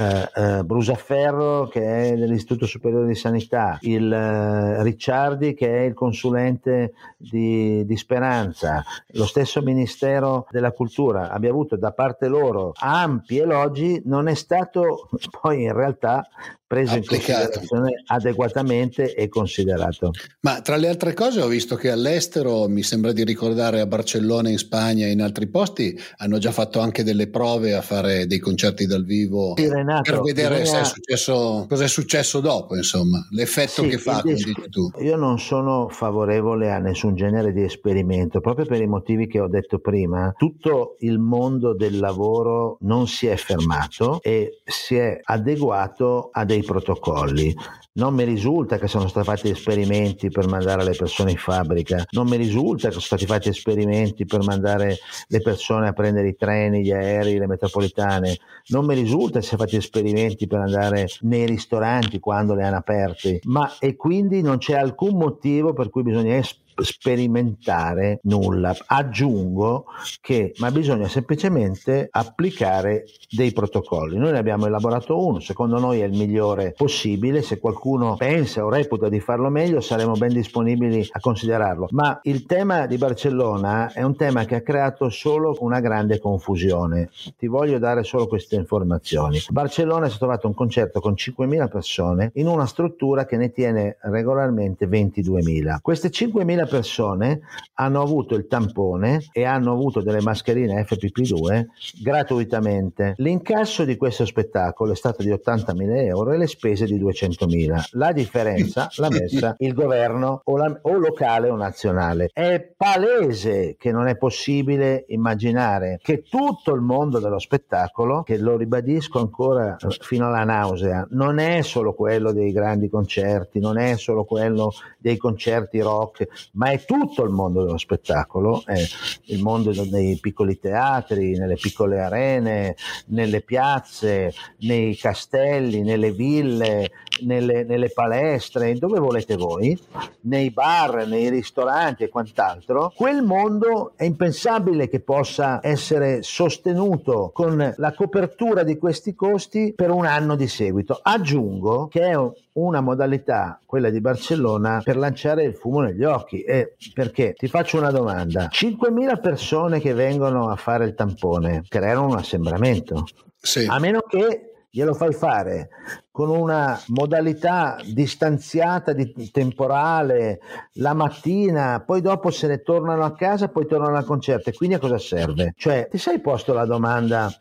eh, 0.01 0.31
eh, 0.35 0.65
Brusaferro 0.65 1.69
che 1.69 1.83
è 1.83 2.17
dell'Istituto 2.17 2.67
Superiore 2.67 3.07
di 3.07 3.15
Sanità, 3.15 3.79
il 3.83 4.11
eh, 4.11 4.83
Ricciardi 4.83 5.55
che 5.55 5.69
è 5.69 5.74
il 5.83 5.95
consulente 5.95 6.95
di, 7.17 7.85
di, 7.85 7.97
Speranza, 7.97 8.83
lo 9.09 9.27
stesso 9.27 9.63
Ministero 9.63 10.47
della 10.51 10.73
Cultura 10.73 11.31
abbia 11.31 11.51
avuto 11.51 11.77
da 11.77 11.93
parte 11.93 12.29
loro 12.29 12.73
ampi 12.75 13.39
elogi, 13.39 14.03
non 14.05 14.29
è 14.29 14.35
stato 14.35 15.09
poi 15.41 15.63
in 15.63 15.73
realtà 15.73 16.27
preso 16.67 16.95
Applicato. 16.95 17.15
in 17.15 17.19
considerazione 17.19 18.03
adeguatamente 18.07 19.15
e 19.15 19.29
considerato. 19.29 20.11
Ma 20.41 20.61
tra 20.61 20.77
le 20.77 20.89
altre 20.89 21.13
cose 21.15 21.41
ho 21.41 21.47
visto 21.47 21.77
che 21.77 21.91
all'estero, 21.91 22.69
mi 22.69 22.83
sembra 22.83 23.13
di 23.13 23.25
ricordare 23.25 23.81
a 23.81 23.87
Barcellona, 23.87 24.49
in 24.49 24.59
Spagna 24.59 25.07
e 25.07 25.11
in 25.11 25.23
altri 25.23 25.49
posti, 25.49 25.99
hanno 26.17 26.39
già 26.39 26.53
fatto 26.53 26.81
anche 26.81 27.03
delle 27.03 27.29
prove 27.29 27.75
a 27.75 27.83
fare 27.83 28.27
dei 28.27 28.39
concerti 28.39 28.87
dal 28.87 29.05
vivo 29.05 29.55
sì, 29.57 29.69
Renato, 29.69 30.11
per 30.11 30.23
vedere 30.23 30.61
bisogna... 30.61 30.81
è 30.81 30.85
successo, 30.85 31.67
cosa 31.69 31.85
è 31.85 31.89
successo 31.89 32.41
dopo, 32.41 32.77
insomma, 32.77 33.27
l'effetto 33.31 33.83
sì, 33.83 33.89
che 33.89 33.99
fa, 33.99 34.23
tu. 34.71 34.91
Io 35.01 35.17
non 35.17 35.39
sono 35.39 35.89
favorevole 35.89 36.73
a 36.73 36.79
nessun 36.79 37.15
genere 37.15 37.53
di 37.53 37.63
esperimento, 37.63 38.41
proprio 38.41 38.67
per 38.67 38.81
i 38.81 38.87
motivi 38.87 39.27
che 39.27 39.41
ho 39.41 39.49
detto 39.49 39.79
prima. 39.79 40.33
Tutto 40.37 40.97
il 41.01 41.19
mondo 41.19 41.75
del 41.75 41.99
lavoro 41.99 42.79
non 42.81 43.07
si 43.07 43.27
è 43.27 43.37
fermato 43.37 44.21
e 44.23 44.61
si 44.65 44.97
è 44.97 45.21
adeguato 45.23 46.31
a 46.33 46.45
dei 46.45 46.54
protocolli. 46.63 47.55
Non 47.95 48.15
mi 48.15 48.25
risulta 48.25 48.79
che 48.79 48.89
siano 48.89 49.09
stati 49.09 49.27
fatti 49.27 49.49
esperimenti 49.49 50.29
per 50.29 50.49
mandare 50.49 50.85
le 50.85 50.95
persone 50.97 51.31
in 51.31 51.37
fabbrica, 51.37 52.05
non 52.11 52.29
mi 52.29 52.37
risulta 52.37 52.89
che 52.89 52.95
siano 52.95 53.01
stati 53.01 53.27
fatti 53.27 53.49
esperimenti 53.49 54.25
per 54.25 54.43
mandare 54.43 54.97
le 55.29 55.41
persone 55.41 55.89
a 55.89 55.93
prendere 55.93 56.29
i 56.29 56.37
treni, 56.37 56.83
gli 56.83 56.91
aerei, 56.91 57.39
le 57.39 57.47
metropolitane, 57.47 58.39
non 58.69 58.85
mi 58.85 58.95
risulta 58.95 59.39
che 59.39 59.47
siano 59.47 59.63
fatti 59.63 59.77
esperimenti 59.77 60.47
per 60.47 60.61
andare 60.61 61.07
nei 61.21 61.47
ristoranti 61.47 62.19
quando 62.19 62.55
le 62.55 62.65
hanno 62.65 62.79
aperte, 62.79 63.41
ma 63.45 63.77
e 63.79 63.95
quindi 63.95 64.43
non 64.43 64.59
c'è 64.59 64.75
alcun 64.75 65.17
motivo 65.17 65.73
per 65.73 65.91
cui 65.91 66.03
bisogna 66.03 66.37
esperire 66.37 66.63
sperimentare 66.77 68.21
nulla. 68.23 68.75
Aggiungo 68.87 69.87
che 70.21 70.53
ma 70.59 70.71
bisogna 70.71 71.09
semplicemente 71.09 72.09
applicare 72.11 73.05
dei 73.31 73.53
protocolli. 73.53 74.19
Noi 74.19 74.33
ne 74.33 74.39
abbiamo 74.39 74.67
elaborato 74.67 75.25
uno, 75.25 75.41
secondo 75.41 75.79
noi 75.79 76.01
è 76.01 76.05
il 76.05 76.17
migliore 76.17 76.73
possibile, 76.77 77.43
se 77.43 77.59
qualcuno 77.59 78.17
pensa 78.17 78.65
o 78.65 78.71
reputa 78.71 79.09
di 79.09 79.21
farlo 79.21 79.49
meglio 79.49 79.81
saremo 79.81 80.13
ben 80.13 80.33
disponibili 80.33 81.07
a 81.11 81.21
considerarlo. 81.21 81.89
Ma 81.91 82.19
il 82.23 82.47
tema 82.47 82.87
di 82.87 82.97
Barcellona 82.97 83.93
è 83.93 84.03
un 84.03 84.17
tema 84.17 84.45
che 84.45 84.57
ha 84.57 84.61
creato 84.61 85.09
solo 85.09 85.57
una 85.61 85.81
grande 85.81 86.19
confusione. 86.19 87.11
Ti 87.37 87.47
voglio 87.47 87.79
dare 87.79 88.03
solo 88.03 88.27
queste 88.27 88.57
informazioni. 88.57 89.41
Barcellona 89.49 90.09
si 90.09 90.17
è 90.17 90.19
trovato 90.19 90.47
un 90.47 90.55
concerto 90.55 91.01
con 91.01 91.13
5.000 91.13 91.69
persone 91.69 92.31
in 92.35 92.47
una 92.47 92.67
struttura 92.67 93.27
che 93.27 93.37
ne 93.37 93.51
tiene 93.51 93.97
regolarmente 94.01 94.87
22.000. 94.87 95.79
Queste 95.81 96.09
5.000 96.09 96.64
20.000 96.65 96.69
persone 96.69 97.41
hanno 97.75 98.01
avuto 98.01 98.35
il 98.35 98.47
tampone 98.47 99.27
e 99.33 99.45
hanno 99.45 99.73
avuto 99.73 100.01
delle 100.01 100.21
mascherine 100.21 100.85
FPP2 100.85 101.67
gratuitamente. 102.03 103.15
L'incasso 103.17 103.85
di 103.85 103.97
questo 103.97 104.25
spettacolo 104.25 104.93
è 104.93 104.97
stato 104.97 105.23
di 105.23 105.31
80.000 105.31 105.97
euro 106.07 106.33
e 106.33 106.39
le 106.39 106.47
spese 106.47 106.87
di 106.87 107.01
200.000. 107.01 107.89
La 107.93 108.13
differenza 108.13 108.89
l'ha 108.97 109.09
messa 109.11 109.55
il 109.59 109.75
governo 109.75 110.43
o, 110.45 110.57
la, 110.57 110.79
o 110.83 110.97
locale 110.99 111.49
o 111.49 111.57
nazionale. 111.57 112.31
È 112.33 112.73
palese 112.77 113.77
che 113.79 113.91
non 113.91 114.07
è 114.07 114.17
possibile 114.17 115.05
immaginare 115.09 115.99
che 116.03 116.23
tutto 116.23 116.75
il 116.75 116.81
mondo 116.81 117.19
dello 117.19 117.39
spettacolo, 117.39 118.23
che 118.23 118.39
lo 118.39 118.57
ribadisco 118.57 119.19
ancora 119.19 119.77
fino 120.01 120.27
alla 120.27 120.45
nausea, 120.45 121.07
non 121.11 121.39
è 121.39 121.63
solo 121.63 121.95
quello 121.95 122.33
dei 122.33 122.53
grandi 122.53 122.89
concerti, 122.89 123.59
non 123.59 123.79
è 123.79 123.97
solo 123.97 124.25
quello 124.25 124.73
dei 124.99 125.17
concerti 125.17 125.81
rock, 125.81 126.29
ma 126.55 126.71
è 126.71 126.85
tutto 126.85 127.23
il 127.25 127.31
mondo 127.31 127.65
dello 127.65 127.79
spettacolo, 127.79 128.63
è 128.65 128.81
il 129.27 129.43
mondo 129.43 129.73
dei 129.73 130.19
piccoli 130.21 130.59
teatri, 130.59 131.37
nelle 131.37 131.57
piccole 131.57 132.01
arene, 132.01 132.77
nelle 133.07 133.41
piazze, 133.41 134.33
nei 134.61 134.97
castelli, 134.97 135.83
nelle 135.83 136.13
ville, 136.13 136.91
nelle, 137.23 137.65
nelle 137.65 137.91
palestre, 137.91 138.75
dove 138.75 138.99
volete 138.99 139.37
voi, 139.37 139.79
nei 140.23 140.51
bar, 140.51 141.07
nei 141.07 141.29
ristoranti 141.29 142.05
e 142.05 142.09
quant'altro, 142.09 142.93
quel 142.95 143.23
mondo 143.23 143.93
è 143.97 144.05
impensabile 144.05 144.89
che 144.89 145.01
possa 145.01 145.61
essere 145.63 146.23
sostenuto 146.23 147.31
con 147.33 147.75
la 147.77 147.93
copertura 147.93 148.63
di 148.63 148.79
questi 148.79 149.15
costi 149.15 149.73
per 149.75 149.91
un 149.91 150.07
anno 150.07 150.37
di 150.37 150.49
seguito. 150.49 150.99
Aggiungo 151.03 151.89
che 151.89 152.11
è 152.11 152.17
una 152.55 152.81
modalità, 152.81 153.59
quella 153.67 153.91
di 153.91 154.01
Barcellona, 154.01 154.81
per 154.85 154.97
lanciare 154.97 155.45
il 155.45 155.55
fumo 155.55 155.81
negli 155.81 156.05
occhi. 156.05 156.44
E 156.47 156.77
perché? 156.93 157.35
Ti 157.35 157.49
faccio 157.49 157.79
una 157.79 157.91
domanda. 157.91 158.49
5.000 158.51 159.21
persone 159.21 159.81
che 159.81 159.95
vengono 159.95 160.49
a 160.49 160.57
fare 160.57 160.85
il 160.85 160.95
tampone 160.95 161.63
creano 161.69 162.07
un 162.07 162.17
assembramento. 162.17 163.05
Sì. 163.39 163.67
A 163.69 163.79
meno 163.79 164.01
che 164.01 164.55
glielo 164.71 164.93
fai 164.95 165.13
fare 165.13 165.69
con 166.11 166.31
una 166.31 166.81
modalità 166.89 167.77
distanziata 167.85 168.93
di 168.93 169.31
temporale 169.31 170.41
la 170.75 170.95
mattina, 170.95 171.83
poi 171.87 172.01
dopo 172.01 172.31
se 172.31 172.49
ne 172.49 172.63
tornano 172.63 173.05
a 173.05 173.15
casa, 173.15 173.49
poi 173.49 173.67
tornano 173.67 173.97
al 173.97 174.05
concerto. 174.05 174.51
E 174.51 174.53
quindi 174.53 174.75
a 174.75 174.81
cosa 174.81 174.99
serve? 174.99 175.55
Cioè, 175.57 175.89
ti 175.89 175.99
sei 175.99 176.21
posto 176.21 176.53
la 176.53 176.65
domanda 176.65 177.33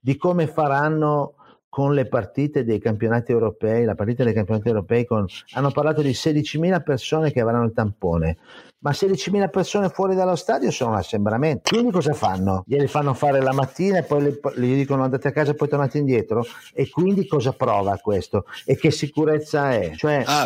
di 0.00 0.16
come 0.16 0.46
faranno 0.48 1.34
con 1.72 1.94
le 1.94 2.04
partite 2.04 2.64
dei 2.64 2.78
campionati 2.78 3.32
europei, 3.32 3.86
la 3.86 3.94
partita 3.94 4.24
dei 4.24 4.34
campionati 4.34 4.68
europei 4.68 5.06
con, 5.06 5.24
hanno 5.52 5.70
parlato 5.70 6.02
di 6.02 6.10
16.000 6.10 6.82
persone 6.82 7.32
che 7.32 7.40
avranno 7.40 7.64
il 7.64 7.72
tampone, 7.72 8.36
ma 8.80 8.90
16.000 8.90 9.48
persone 9.48 9.88
fuori 9.88 10.14
dallo 10.14 10.36
stadio 10.36 10.70
sono 10.70 10.90
un 10.90 10.96
assembramento. 10.98 11.70
Quindi 11.70 11.90
cosa 11.90 12.12
fanno? 12.12 12.62
Glieli 12.66 12.88
fanno 12.88 13.14
fare 13.14 13.40
la 13.40 13.54
mattina 13.54 13.96
e 13.96 14.02
poi 14.02 14.38
gli 14.56 14.74
dicono 14.74 15.02
andate 15.02 15.28
a 15.28 15.32
casa 15.32 15.52
e 15.52 15.54
poi 15.54 15.68
tornate 15.68 15.96
indietro? 15.96 16.44
E 16.74 16.90
quindi 16.90 17.26
cosa 17.26 17.54
prova 17.54 17.96
questo? 17.96 18.44
E 18.66 18.76
che 18.76 18.90
sicurezza 18.90 19.72
è? 19.72 19.92
Cioè... 19.96 20.24
Ah, 20.26 20.44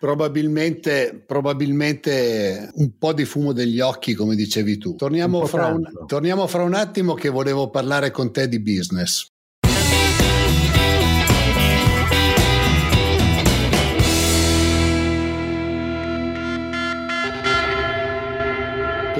probabilmente, 0.00 1.22
probabilmente 1.26 2.70
un 2.76 2.96
po' 2.96 3.12
di 3.12 3.26
fumo 3.26 3.52
degli 3.52 3.80
occhi, 3.80 4.14
come 4.14 4.36
dicevi 4.36 4.78
tu. 4.78 4.94
Torniamo 4.94 5.44
fra, 5.44 5.66
un, 5.66 5.82
torniamo 6.06 6.46
fra 6.46 6.62
un 6.62 6.72
attimo 6.72 7.12
che 7.12 7.28
volevo 7.28 7.68
parlare 7.68 8.10
con 8.10 8.32
te 8.32 8.48
di 8.48 8.58
business. 8.58 9.31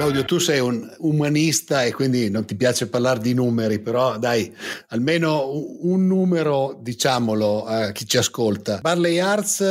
Claudio, 0.03 0.25
tu 0.25 0.37
sei 0.37 0.59
un 0.59 0.85
umanista 0.97 1.83
e 1.83 1.93
quindi 1.93 2.29
non 2.29 2.43
ti 2.43 2.57
piace 2.57 2.89
parlare 2.89 3.21
di 3.21 3.33
numeri, 3.33 3.79
però 3.79 4.17
dai, 4.19 4.53
almeno 4.89 5.49
un 5.79 6.05
numero, 6.07 6.77
diciamolo 6.81 7.63
a 7.63 7.91
chi 7.91 8.05
ci 8.05 8.17
ascolta. 8.17 8.79
Barley 8.81 9.19
Arts 9.19 9.63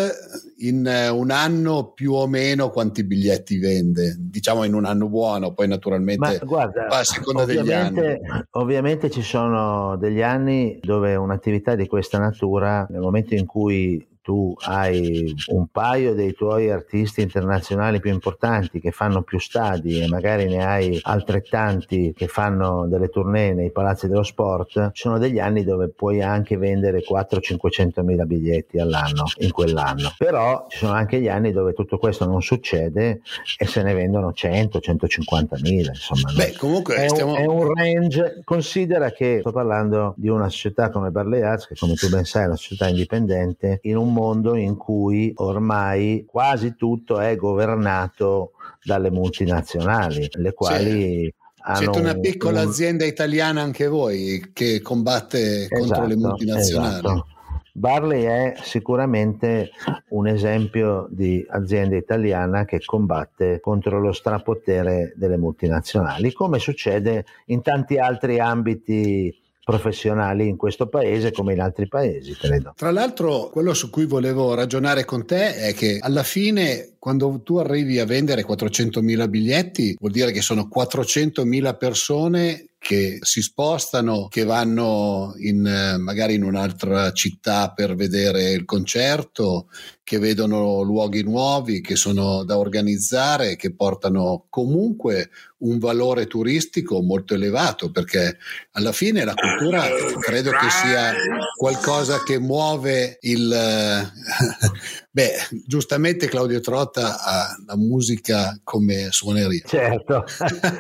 in 0.61 0.87
eh, 0.87 1.09
un 1.11 1.31
anno 1.31 1.93
più 1.93 2.15
o 2.15 2.27
meno 2.27 2.71
quanti 2.71 3.05
biglietti 3.05 3.59
vende? 3.59 4.17
Diciamo 4.19 4.65
in 4.65 4.73
un 4.73 4.87
anno 4.87 5.07
buono, 5.11 5.53
poi 5.53 5.69
naturalmente 5.69 6.39
Ma 6.39 6.47
guarda, 6.47 6.87
a 6.87 7.05
seconda 7.05 7.45
degli 7.45 7.71
anni. 7.71 8.19
Ovviamente 8.53 9.11
ci 9.11 9.21
sono 9.21 9.99
degli 9.99 10.23
anni 10.23 10.81
dove 10.83 11.15
un'attività 11.15 11.75
di 11.75 11.87
questa 11.87 12.19
natura, 12.19 12.87
nel 12.89 13.03
momento 13.03 13.35
in 13.35 13.45
cui 13.45 14.03
tu 14.23 14.55
hai 14.67 15.35
un 15.49 15.67
paio 15.67 16.15
dei 16.15 16.33
tuoi 16.33 16.71
artisti 16.71 17.23
internazionali 17.23 18.01
più 18.01 18.13
importanti 18.13 18.81
che 18.81 18.93
fanno 18.93 19.23
più 19.23 19.41
stadi 19.41 20.01
e 20.01 20.07
magari 20.07 20.47
ne 20.47 20.65
hai 20.65 20.99
altrettanti 21.03 22.13
che 22.17 22.29
fanno 22.29 22.87
delle 22.87 23.09
tournée 23.09 23.53
nei 23.53 23.73
palazzi 23.73 24.07
dello 24.07 24.23
sport, 24.23 24.93
ci 24.93 25.03
sono 25.03 25.19
degli 25.19 25.41
anni 25.41 25.65
dove 25.65 25.89
puoi 25.89 26.23
anche 26.23 26.57
vendere 26.57 27.03
400-500 27.03 28.05
mila 28.05 28.25
biglietti 28.25 28.79
all'anno 28.79 29.25
in 29.39 29.51
quell'anno. 29.51 30.15
Però 30.17 30.67
ci 30.69 30.79
sono 30.79 30.93
anche 30.93 31.21
gli 31.21 31.29
anni 31.29 31.51
dove 31.53 31.73
tutto 31.73 31.99
questo 31.99 32.25
non 32.25 32.43
succede 32.43 33.23
e 33.59 33.67
se 33.67 33.83
ne 33.83 33.93
vendono 33.93 34.31
100-150 34.31 35.61
mila. 35.61 35.91
Insomma, 35.91 36.33
Beh, 36.35 36.55
comunque 36.57 36.95
è, 36.95 37.09
stiamo... 37.09 37.33
un, 37.33 37.39
è 37.39 37.47
un 37.47 37.75
range. 37.75 38.41
Considera 38.45 39.11
che 39.11 39.39
sto 39.41 39.51
parlando 39.51 40.15
di 40.17 40.29
una 40.29 40.49
società 40.49 40.91
come 40.91 41.11
Barley 41.11 41.43
Arts, 41.43 41.67
che 41.67 41.75
come 41.77 41.95
tu 41.95 42.09
ben 42.09 42.25
sai 42.25 42.45
è 42.45 42.47
una 42.47 42.57
società 42.57 42.87
indipendente, 42.87 43.81
in 43.83 43.97
un 43.97 44.12
un 44.13 44.15
mondo 44.15 44.55
in 44.55 44.77
cui 44.77 45.33
ormai 45.37 46.25
quasi 46.27 46.77
tutto 46.77 47.19
è 47.19 47.35
governato 47.35 48.53
dalle 48.85 49.11
multinazionali, 49.11 50.29
le 50.31 50.53
quali... 50.53 51.25
Sì. 51.25 51.35
Siete 51.75 52.01
una 52.01 52.19
piccola 52.19 52.63
un... 52.63 52.69
azienda 52.69 53.05
italiana 53.05 53.63
anche 53.63 53.87
voi 53.87 54.51
che 54.53 54.81
combatte 54.83 55.69
esatto, 55.71 55.79
contro 55.79 56.07
le 56.07 56.15
esatto, 56.15 56.29
multinazionali. 56.29 56.95
Esatto. 56.97 57.27
Barley 57.75 58.25
è 58.25 58.55
sicuramente 58.63 59.71
un 60.09 60.27
esempio 60.27 61.07
di 61.09 61.47
azienda 61.49 61.97
italiana 61.97 62.65
che 62.65 62.81
combatte 62.85 63.61
contro 63.61 64.01
lo 64.01 64.13
strapotere 64.13 65.15
delle 65.17 65.39
multinazionali, 65.39 66.33
come 66.33 66.59
succede 66.59 67.25
in 67.47 67.63
tanti 67.63 67.97
altri 67.97 68.41
ambiti 68.41 69.35
professionali 69.65 70.49
in 70.49 70.57
questo 70.57 70.89
paese 70.89 71.31
come 71.31 71.53
in 71.53 71.61
altri 71.61 71.87
paesi, 71.87 72.35
credo. 72.35 72.73
Tra 72.77 72.91
l'altro, 72.91 73.49
quello 73.51 73.75
su 73.75 73.91
cui 73.91 74.07
volevo 74.07 74.55
ragionare 74.55 75.05
con 75.05 75.25
te 75.25 75.55
è 75.55 75.73
che 75.73 75.99
alla 76.01 76.25
fine, 76.25 76.95
quando 76.99 77.41
tu 77.43 77.57
arrivi 77.57 77.99
a 77.99 78.05
vendere 78.05 78.45
400.000 78.45 79.29
biglietti, 79.29 79.97
vuol 80.01 80.13
dire 80.13 80.33
che 80.33 80.43
sono 80.43 80.69
400.000 80.75 81.77
persone 81.77 82.67
che 82.83 83.19
si 83.21 83.41
spostano, 83.43 84.27
che 84.27 84.43
vanno 84.43 85.35
in, 85.37 85.97
magari 86.01 86.35
in 86.35 86.43
un'altra 86.43 87.13
città 87.13 87.71
per 87.71 87.95
vedere 87.95 88.51
il 88.51 88.65
concerto, 88.65 89.69
che 90.03 90.19
vedono 90.19 90.83
luoghi 90.83 91.23
nuovi, 91.23 91.81
che 91.81 91.95
sono 91.95 92.43
da 92.43 92.59
organizzare, 92.59 93.55
che 93.55 93.73
portano 93.73 94.47
comunque 94.51 95.31
un 95.63 95.79
valore 95.79 96.27
turistico 96.27 97.03
molto 97.03 97.35
elevato, 97.35 97.91
perché 97.91 98.39
alla 98.73 98.93
fine 98.93 99.25
la 99.25 99.35
cultura 99.35 99.85
credo 100.21 100.51
che 100.51 100.71
sia 100.71 101.13
qualcosa 101.57 102.23
che 102.23 102.39
muove 102.39 103.19
il... 103.23 103.51
Beh, 105.15 105.31
giustamente 105.67 106.27
Claudio 106.27 106.61
Trotta 106.61 107.23
ha 107.23 107.55
la 107.67 107.77
musica 107.77 108.59
come 108.65 109.09
suoneria. 109.11 109.61
Certo, 109.67 110.25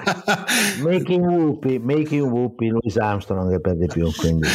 making 0.82 1.22
whoopie, 1.22 1.78
making 1.78 2.22
whoopie, 2.22 2.70
Louis 2.70 2.96
Armstrong 2.96 3.60
per 3.60 3.76
di 3.76 3.86
più. 3.86 4.10
Quindi. 4.14 4.48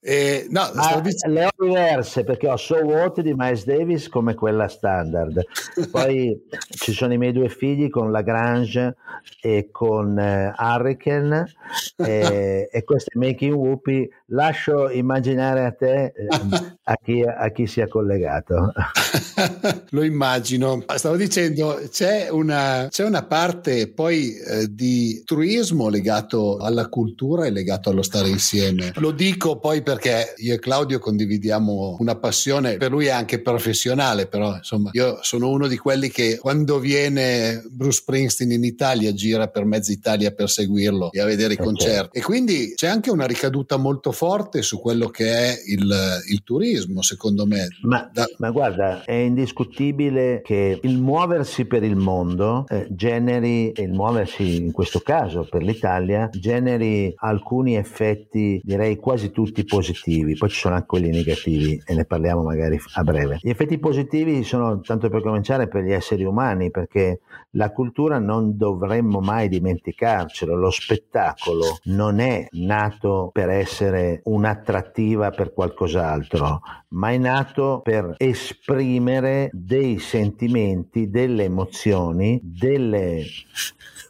Eh, 0.00 0.46
no, 0.50 0.60
ah, 0.60 1.00
dicendo... 1.00 1.40
Le 1.40 1.46
ho 1.46 1.64
diverse 1.66 2.22
perché 2.22 2.46
ho 2.46 2.56
So 2.56 2.76
What 2.76 3.20
di 3.20 3.34
Miles 3.34 3.64
Davis 3.64 4.08
come 4.08 4.34
quella 4.34 4.68
standard. 4.68 5.44
Poi 5.90 6.40
ci 6.68 6.92
sono 6.92 7.12
i 7.12 7.18
miei 7.18 7.32
due 7.32 7.48
figli 7.48 7.88
con 7.88 8.12
Lagrange 8.12 8.94
e 9.40 9.65
con 9.70 10.18
eh, 10.18 10.52
Hurricane 10.56 11.46
e, 11.96 12.68
e 12.70 12.84
queste 12.84 13.18
Making 13.18 13.54
Whoopi 13.54 14.08
lascio 14.26 14.90
immaginare 14.90 15.64
a 15.64 15.72
te 15.72 16.04
eh, 16.04 16.26
a, 16.82 16.96
chi, 17.02 17.22
a 17.22 17.50
chi 17.50 17.66
sia 17.66 17.88
collegato. 17.88 18.72
Lo 19.90 20.02
immagino. 20.02 20.84
Stavo 20.94 21.16
dicendo, 21.16 21.80
c'è 21.90 22.28
una, 22.30 22.88
c'è 22.90 23.04
una 23.04 23.24
parte 23.24 23.88
poi 23.92 24.34
eh, 24.36 24.66
di 24.70 25.22
turismo 25.24 25.88
legato 25.88 26.56
alla 26.58 26.88
cultura 26.88 27.46
e 27.46 27.50
legato 27.50 27.90
allo 27.90 28.02
stare 28.02 28.28
insieme. 28.28 28.92
Lo 28.96 29.10
dico 29.10 29.58
poi 29.58 29.82
perché 29.82 30.34
io 30.38 30.54
e 30.54 30.58
Claudio 30.58 30.98
condividiamo 30.98 31.96
una 31.98 32.16
passione, 32.16 32.76
per 32.76 32.90
lui 32.90 33.06
è 33.06 33.10
anche 33.10 33.40
professionale, 33.40 34.26
però 34.26 34.56
insomma 34.56 34.90
io 34.92 35.18
sono 35.22 35.48
uno 35.50 35.66
di 35.66 35.76
quelli 35.76 36.08
che 36.08 36.38
quando 36.38 36.78
viene 36.78 37.62
Bruce 37.68 38.00
Springsteen 38.00 38.52
in 38.52 38.64
Italia 38.64 39.12
gira 39.12 39.48
per 39.48 39.64
mezza 39.64 39.92
Italia 39.92 40.30
per 40.30 40.48
seguirlo 40.48 41.12
e 41.12 41.20
a 41.20 41.24
vedere 41.24 41.54
i 41.54 41.56
okay. 41.56 41.66
concerti. 41.66 42.18
E 42.18 42.22
quindi 42.22 42.72
c'è 42.74 42.88
anche 42.88 43.10
una 43.10 43.26
ricaduta 43.26 43.76
molto 43.76 44.12
forte 44.16 44.62
su 44.62 44.80
quello 44.80 45.08
che 45.08 45.30
è 45.30 45.54
il, 45.66 46.22
il 46.30 46.42
turismo, 46.42 47.02
secondo 47.02 47.46
me. 47.46 47.68
Ma, 47.82 48.08
da... 48.10 48.24
ma 48.38 48.50
guarda, 48.50 49.04
è 49.04 49.12
indiscutibile 49.12 50.40
che 50.42 50.80
il 50.82 50.98
muoversi 50.98 51.66
per 51.66 51.84
il 51.84 51.96
mondo 51.96 52.64
eh, 52.68 52.86
generi, 52.88 53.72
il 53.76 53.92
muoversi 53.92 54.56
in 54.56 54.72
questo 54.72 55.00
caso 55.00 55.46
per 55.48 55.62
l'Italia, 55.62 56.30
generi 56.32 57.12
alcuni 57.16 57.76
effetti 57.76 58.60
direi 58.64 58.96
quasi 58.96 59.30
tutti 59.30 59.64
positivi, 59.64 60.34
poi 60.34 60.48
ci 60.48 60.60
sono 60.60 60.74
anche 60.74 60.86
quelli 60.86 61.10
negativi 61.10 61.80
e 61.84 61.94
ne 61.94 62.06
parliamo 62.06 62.42
magari 62.42 62.80
a 62.94 63.02
breve. 63.02 63.38
Gli 63.42 63.50
effetti 63.50 63.78
positivi 63.78 64.42
sono 64.44 64.80
tanto 64.80 65.10
per 65.10 65.20
cominciare 65.20 65.68
per 65.68 65.84
gli 65.84 65.92
esseri 65.92 66.24
umani 66.24 66.70
perché 66.70 67.20
la 67.50 67.70
cultura 67.70 68.18
non 68.18 68.56
dovremmo 68.56 69.20
mai 69.20 69.48
dimenticarcelo, 69.48 70.56
lo 70.56 70.70
spettacolo 70.70 71.78
non 71.84 72.20
è 72.20 72.46
nato 72.52 73.30
per 73.32 73.50
essere 73.50 74.05
un'attrattiva 74.24 75.30
per 75.30 75.52
qualcos'altro, 75.52 76.60
ma 76.88 77.10
è 77.10 77.18
nato 77.18 77.80
per 77.82 78.14
esprimere 78.18 79.50
dei 79.52 79.98
sentimenti, 79.98 81.10
delle 81.10 81.44
emozioni, 81.44 82.40
delle 82.42 83.24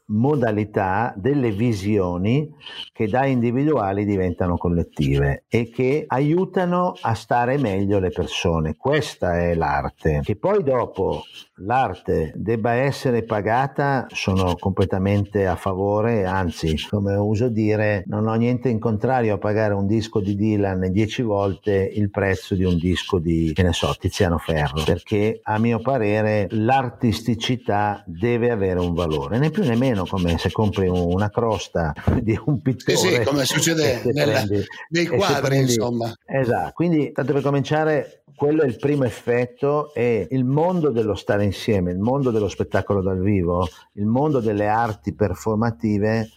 modalità, 0.06 1.12
delle 1.16 1.50
visioni 1.50 2.48
che 2.92 3.08
da 3.08 3.26
individuali 3.26 4.04
diventano 4.04 4.56
collettive 4.56 5.44
e 5.48 5.70
che 5.70 6.04
aiutano 6.06 6.94
a 7.00 7.14
stare 7.14 7.56
meglio 7.58 7.98
le 7.98 8.10
persone. 8.10 8.76
Questa 8.76 9.38
è 9.38 9.54
l'arte. 9.54 10.20
Che 10.22 10.36
poi 10.36 10.62
dopo 10.62 11.22
l'arte 11.60 12.32
debba 12.36 12.72
essere 12.72 13.24
pagata 13.24 14.06
sono 14.10 14.56
completamente 14.56 15.46
a 15.46 15.56
favore, 15.56 16.24
anzi, 16.24 16.76
come 16.88 17.14
uso 17.16 17.48
dire, 17.48 18.04
non 18.06 18.26
ho 18.26 18.34
niente 18.34 18.68
in 18.68 18.78
contrario 18.78 19.34
a 19.34 19.38
pagare 19.38 19.74
un 19.74 19.86
disco 19.86 20.20
di 20.20 20.36
Dylan 20.36 20.90
dieci 20.90 21.22
volte 21.22 21.90
il 21.94 22.10
prezzo 22.10 22.54
di 22.54 22.64
un 22.64 22.76
disco 22.76 23.18
di, 23.18 23.52
che 23.54 23.62
ne 23.62 23.72
so, 23.72 23.94
Tiziano 23.98 24.38
Ferro, 24.38 24.82
perché 24.84 25.40
a 25.42 25.58
mio 25.58 25.80
parere 25.80 26.46
l'artisticità 26.50 28.02
deve 28.06 28.50
avere 28.50 28.80
un 28.80 28.94
valore, 28.94 29.38
né 29.38 29.50
più 29.50 29.64
né 29.64 29.76
meno 29.76 29.95
come 30.04 30.36
se 30.36 30.50
compri 30.52 30.88
una 30.88 31.30
crosta 31.30 31.94
di 32.20 32.38
un 32.44 32.60
pittore. 32.60 32.96
Sì, 32.96 33.08
sì 33.14 33.22
come 33.22 33.44
succede 33.44 34.02
nella, 34.12 34.42
prendi, 34.42 34.64
nei 34.90 35.06
quadri, 35.06 35.40
prendi, 35.40 35.72
insomma. 35.72 36.12
Esatto, 36.26 36.72
quindi 36.74 37.12
tanto 37.12 37.32
per 37.32 37.42
cominciare 37.42 38.24
quello 38.36 38.62
è 38.62 38.66
il 38.66 38.76
primo 38.76 39.04
effetto 39.04 39.94
e 39.94 40.28
il 40.30 40.44
mondo 40.44 40.90
dello 40.90 41.14
stare 41.14 41.44
insieme, 41.44 41.90
il 41.90 41.98
mondo 41.98 42.30
dello 42.30 42.48
spettacolo 42.48 43.00
dal 43.00 43.20
vivo, 43.20 43.66
il 43.94 44.04
mondo 44.04 44.40
delle 44.40 44.66
arti 44.66 45.14
performative 45.14 46.28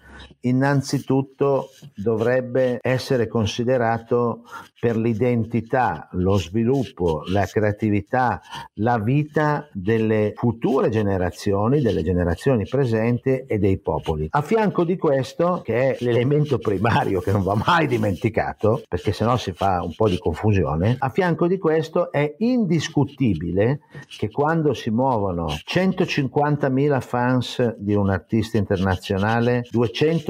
innanzitutto 0.41 1.69
dovrebbe 1.95 2.79
essere 2.81 3.27
considerato 3.27 4.43
per 4.79 4.95
l'identità, 4.95 6.07
lo 6.13 6.37
sviluppo, 6.37 7.23
la 7.27 7.45
creatività, 7.45 8.41
la 8.75 8.97
vita 8.97 9.67
delle 9.73 10.33
future 10.35 10.89
generazioni, 10.89 11.81
delle 11.81 12.03
generazioni 12.03 12.65
presenti 12.65 13.43
e 13.45 13.57
dei 13.59 13.79
popoli. 13.79 14.27
A 14.31 14.41
fianco 14.41 14.83
di 14.85 14.97
questo, 14.97 15.61
che 15.63 15.91
è 15.91 15.97
l'elemento 15.99 16.59
primario 16.59 17.19
che 17.19 17.31
non 17.31 17.43
va 17.43 17.55
mai 17.55 17.87
dimenticato, 17.87 18.83
perché 18.87 19.11
sennò 19.11 19.35
si 19.35 19.51
fa 19.51 19.81
un 19.83 19.93
po' 19.95 20.07
di 20.07 20.17
confusione, 20.17 20.95
a 20.97 21.09
fianco 21.09 21.47
di 21.47 21.57
questo 21.57 22.11
è 22.11 22.35
indiscutibile 22.37 23.81
che 24.17 24.29
quando 24.29 24.73
si 24.73 24.89
muovono 24.89 25.47
150.000 25.47 27.01
fans 27.01 27.75
di 27.77 27.95
un 27.95 28.09
artista 28.09 28.57
internazionale, 28.57 29.65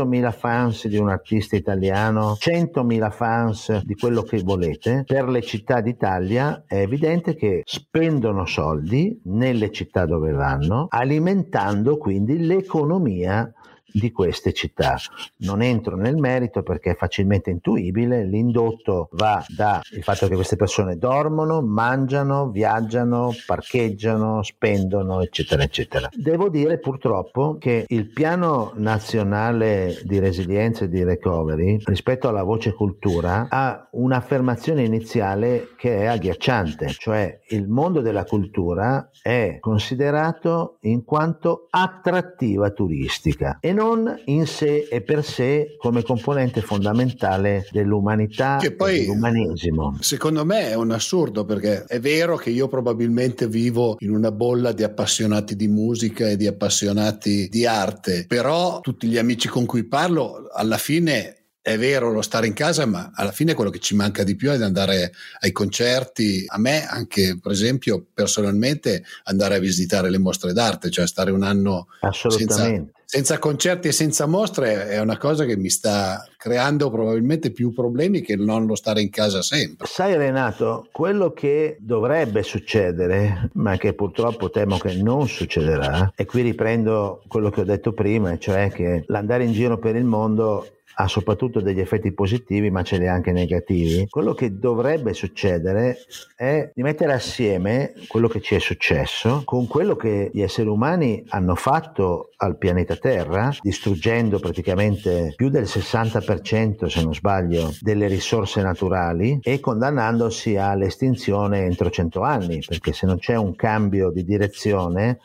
200.000 0.03 0.31
fans 0.31 0.87
di 0.87 0.97
un 0.97 1.09
artista 1.09 1.55
italiano, 1.55 2.37
100.000 2.39 3.11
fans 3.11 3.81
di 3.83 3.95
quello 3.95 4.21
che 4.21 4.41
volete, 4.43 5.03
per 5.05 5.27
le 5.27 5.41
città 5.41 5.81
d'Italia 5.81 6.63
è 6.65 6.77
evidente 6.77 7.35
che 7.35 7.61
spendono 7.65 8.45
soldi 8.45 9.19
nelle 9.25 9.71
città 9.71 10.05
dove 10.05 10.31
vanno, 10.31 10.87
alimentando 10.89 11.97
quindi 11.97 12.45
l'economia 12.45 13.51
di 13.91 14.11
queste 14.11 14.53
città. 14.53 14.97
Non 15.37 15.61
entro 15.61 15.95
nel 15.95 16.17
merito 16.17 16.63
perché 16.63 16.91
è 16.91 16.95
facilmente 16.95 17.49
intuibile, 17.49 18.25
l'indotto 18.25 19.09
va 19.13 19.43
dal 19.47 19.81
fatto 20.01 20.27
che 20.27 20.35
queste 20.35 20.55
persone 20.55 20.97
dormono, 20.97 21.61
mangiano, 21.61 22.49
viaggiano, 22.49 23.31
parcheggiano, 23.45 24.43
spendono, 24.43 25.21
eccetera, 25.21 25.63
eccetera. 25.63 26.09
Devo 26.13 26.49
dire 26.49 26.79
purtroppo 26.79 27.57
che 27.59 27.85
il 27.87 28.09
piano 28.11 28.73
nazionale 28.75 29.99
di 30.03 30.19
resilienza 30.19 30.85
e 30.85 30.89
di 30.89 31.03
recovery 31.03 31.79
rispetto 31.85 32.27
alla 32.27 32.43
voce 32.43 32.73
cultura 32.73 33.47
ha 33.49 33.87
un'affermazione 33.91 34.83
iniziale 34.83 35.69
che 35.77 35.99
è 35.99 36.05
agghiacciante, 36.05 36.87
cioè 36.89 37.39
il 37.49 37.67
mondo 37.67 38.01
della 38.01 38.23
cultura 38.23 39.09
è 39.21 39.57
considerato 39.59 40.77
in 40.81 41.03
quanto 41.03 41.67
attrattiva 41.69 42.69
turistica 42.71 43.57
e 43.59 43.73
non 43.79 44.13
in 44.25 44.45
sé 44.45 44.87
e 44.89 45.01
per 45.01 45.23
sé 45.23 45.77
come 45.77 46.03
componente 46.03 46.59
fondamentale 46.59 47.65
dell'umanità 47.71 48.57
che 48.59 48.73
poi, 48.73 48.97
e 48.97 48.99
dell'umanesimo. 49.05 49.97
Secondo 50.01 50.43
me 50.43 50.69
è 50.69 50.75
un 50.75 50.91
assurdo 50.91 51.45
perché 51.45 51.85
è 51.85 51.99
vero 52.01 52.35
che 52.35 52.49
io 52.49 52.67
probabilmente 52.67 53.47
vivo 53.47 53.95
in 53.99 54.13
una 54.13 54.33
bolla 54.33 54.73
di 54.73 54.83
appassionati 54.83 55.55
di 55.55 55.69
musica 55.69 56.27
e 56.27 56.35
di 56.35 56.45
appassionati 56.45 57.47
di 57.47 57.65
arte, 57.65 58.25
però 58.27 58.81
tutti 58.81 59.07
gli 59.07 59.17
amici 59.17 59.47
con 59.47 59.65
cui 59.65 59.85
parlo 59.85 60.49
alla 60.51 60.77
fine 60.77 61.35
è 61.69 61.77
vero 61.77 62.11
lo 62.11 62.23
stare 62.23 62.47
in 62.47 62.53
casa, 62.53 62.87
ma 62.87 63.11
alla 63.13 63.31
fine 63.31 63.53
quello 63.53 63.69
che 63.69 63.77
ci 63.77 63.95
manca 63.95 64.23
di 64.23 64.35
più 64.35 64.49
è 64.49 64.61
andare 64.61 65.11
ai 65.41 65.51
concerti. 65.51 66.45
A 66.47 66.57
me, 66.57 66.87
anche 66.87 67.37
per 67.39 67.51
esempio, 67.51 68.03
personalmente, 68.11 69.03
andare 69.25 69.55
a 69.55 69.59
visitare 69.59 70.09
le 70.09 70.17
mostre 70.17 70.51
d'arte, 70.51 70.89
cioè 70.89 71.05
stare 71.05 71.29
un 71.29 71.43
anno 71.43 71.87
senza, 72.11 72.83
senza 73.05 73.37
concerti 73.37 73.87
e 73.87 73.91
senza 73.91 74.25
mostre 74.25 74.87
è 74.87 74.99
una 74.99 75.17
cosa 75.19 75.45
che 75.45 75.57
mi 75.57 75.69
sta 75.69 76.25
creando 76.37 76.89
probabilmente 76.89 77.51
più 77.51 77.71
problemi 77.71 78.21
che 78.21 78.35
non 78.35 78.65
lo 78.65 78.73
stare 78.75 79.01
in 79.01 79.11
casa 79.11 79.43
sempre. 79.43 79.85
Sai 79.85 80.15
Renato, 80.15 80.87
quello 80.91 81.33
che 81.33 81.77
dovrebbe 81.79 82.41
succedere, 82.41 83.51
ma 83.53 83.77
che 83.77 83.93
purtroppo 83.93 84.49
temo 84.49 84.79
che 84.79 84.95
non 84.95 85.27
succederà, 85.27 86.13
e 86.15 86.25
qui 86.25 86.41
riprendo 86.41 87.21
quello 87.27 87.51
che 87.51 87.61
ho 87.61 87.65
detto 87.65 87.93
prima, 87.93 88.39
cioè 88.39 88.71
che 88.71 89.03
l'andare 89.05 89.43
in 89.43 89.53
giro 89.53 89.77
per 89.77 89.95
il 89.95 90.05
mondo 90.05 90.65
ha 91.01 91.07
soprattutto 91.07 91.61
degli 91.61 91.79
effetti 91.79 92.11
positivi 92.11 92.69
ma 92.69 92.83
ce 92.83 92.97
li 92.97 93.07
ha 93.07 93.13
anche 93.13 93.31
negativi, 93.31 94.07
quello 94.09 94.33
che 94.33 94.57
dovrebbe 94.57 95.13
succedere 95.13 95.97
è 96.35 96.71
di 96.73 96.83
mettere 96.83 97.13
assieme 97.13 97.93
quello 98.07 98.27
che 98.27 98.41
ci 98.41 98.55
è 98.55 98.59
successo 98.59 99.43
con 99.45 99.67
quello 99.67 99.95
che 99.95 100.29
gli 100.33 100.41
esseri 100.41 100.67
umani 100.67 101.23
hanno 101.29 101.55
fatto 101.55 102.29
al 102.41 102.57
pianeta 102.57 102.95
Terra, 102.95 103.53
distruggendo 103.61 104.39
praticamente 104.39 105.33
più 105.35 105.49
del 105.49 105.63
60% 105.63 106.85
se 106.85 107.01
non 107.01 107.13
sbaglio 107.13 107.73
delle 107.81 108.07
risorse 108.07 108.61
naturali 108.61 109.39
e 109.41 109.59
condannandosi 109.59 110.55
all'estinzione 110.55 111.65
entro 111.65 111.89
100 111.89 112.21
anni, 112.21 112.63
perché 112.65 112.93
se 112.93 113.05
non 113.05 113.19
c'è 113.19 113.35
un 113.35 113.55
cambio 113.55 114.09
di 114.09 114.23
direzione 114.23 115.19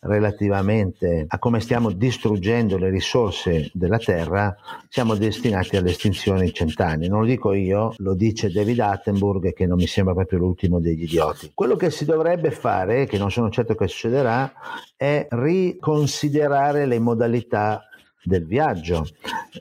relativamente 0.00 1.24
a 1.28 1.38
come 1.38 1.60
stiamo 1.60 1.90
distruggendo 1.90 2.78
le 2.78 2.90
risorse 2.90 3.70
della 3.72 3.98
Terra, 3.98 4.54
siamo 4.88 5.13
destinati 5.14 5.76
all'estinzione 5.76 6.44
in 6.44 6.52
cent'anni. 6.52 7.08
Non 7.08 7.20
lo 7.20 7.26
dico 7.26 7.52
io, 7.52 7.94
lo 7.98 8.14
dice 8.14 8.50
David 8.50 8.80
Attenburg, 8.80 9.52
che 9.52 9.66
non 9.66 9.76
mi 9.76 9.86
sembra 9.86 10.14
proprio 10.14 10.38
l'ultimo 10.38 10.80
degli 10.80 11.02
idioti. 11.02 11.52
Quello 11.54 11.76
che 11.76 11.90
si 11.90 12.04
dovrebbe 12.04 12.50
fare, 12.50 13.06
che 13.06 13.18
non 13.18 13.30
sono 13.30 13.50
certo 13.50 13.74
che 13.74 13.88
succederà, 13.88 14.52
è 14.96 15.26
riconsiderare 15.30 16.86
le 16.86 16.98
modalità 16.98 17.88
del 18.22 18.46
viaggio, 18.46 19.06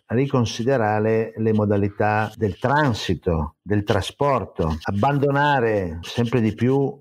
riconsiderare 0.07 1.33
le 1.35 1.53
modalità 1.53 2.31
del 2.35 2.57
transito, 2.57 3.55
del 3.61 3.83
trasporto, 3.83 4.77
abbandonare 4.83 5.99
sempre 6.01 6.39
di 6.39 6.53
più 6.53 6.99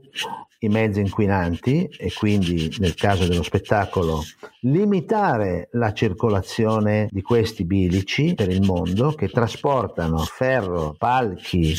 i 0.63 0.69
mezzi 0.69 1.01
inquinanti 1.01 1.89
e 1.97 2.13
quindi 2.13 2.75
nel 2.79 2.95
caso 2.95 3.27
dello 3.27 3.43
spettacolo 3.43 4.23
limitare 4.61 5.69
la 5.73 5.93
circolazione 5.93 7.09
di 7.11 7.23
questi 7.23 7.65
bilici 7.65 8.35
per 8.35 8.49
il 8.49 8.63
mondo 8.63 9.13
che 9.13 9.29
trasportano 9.29 10.19
ferro, 10.19 10.95
palchi, 10.97 11.75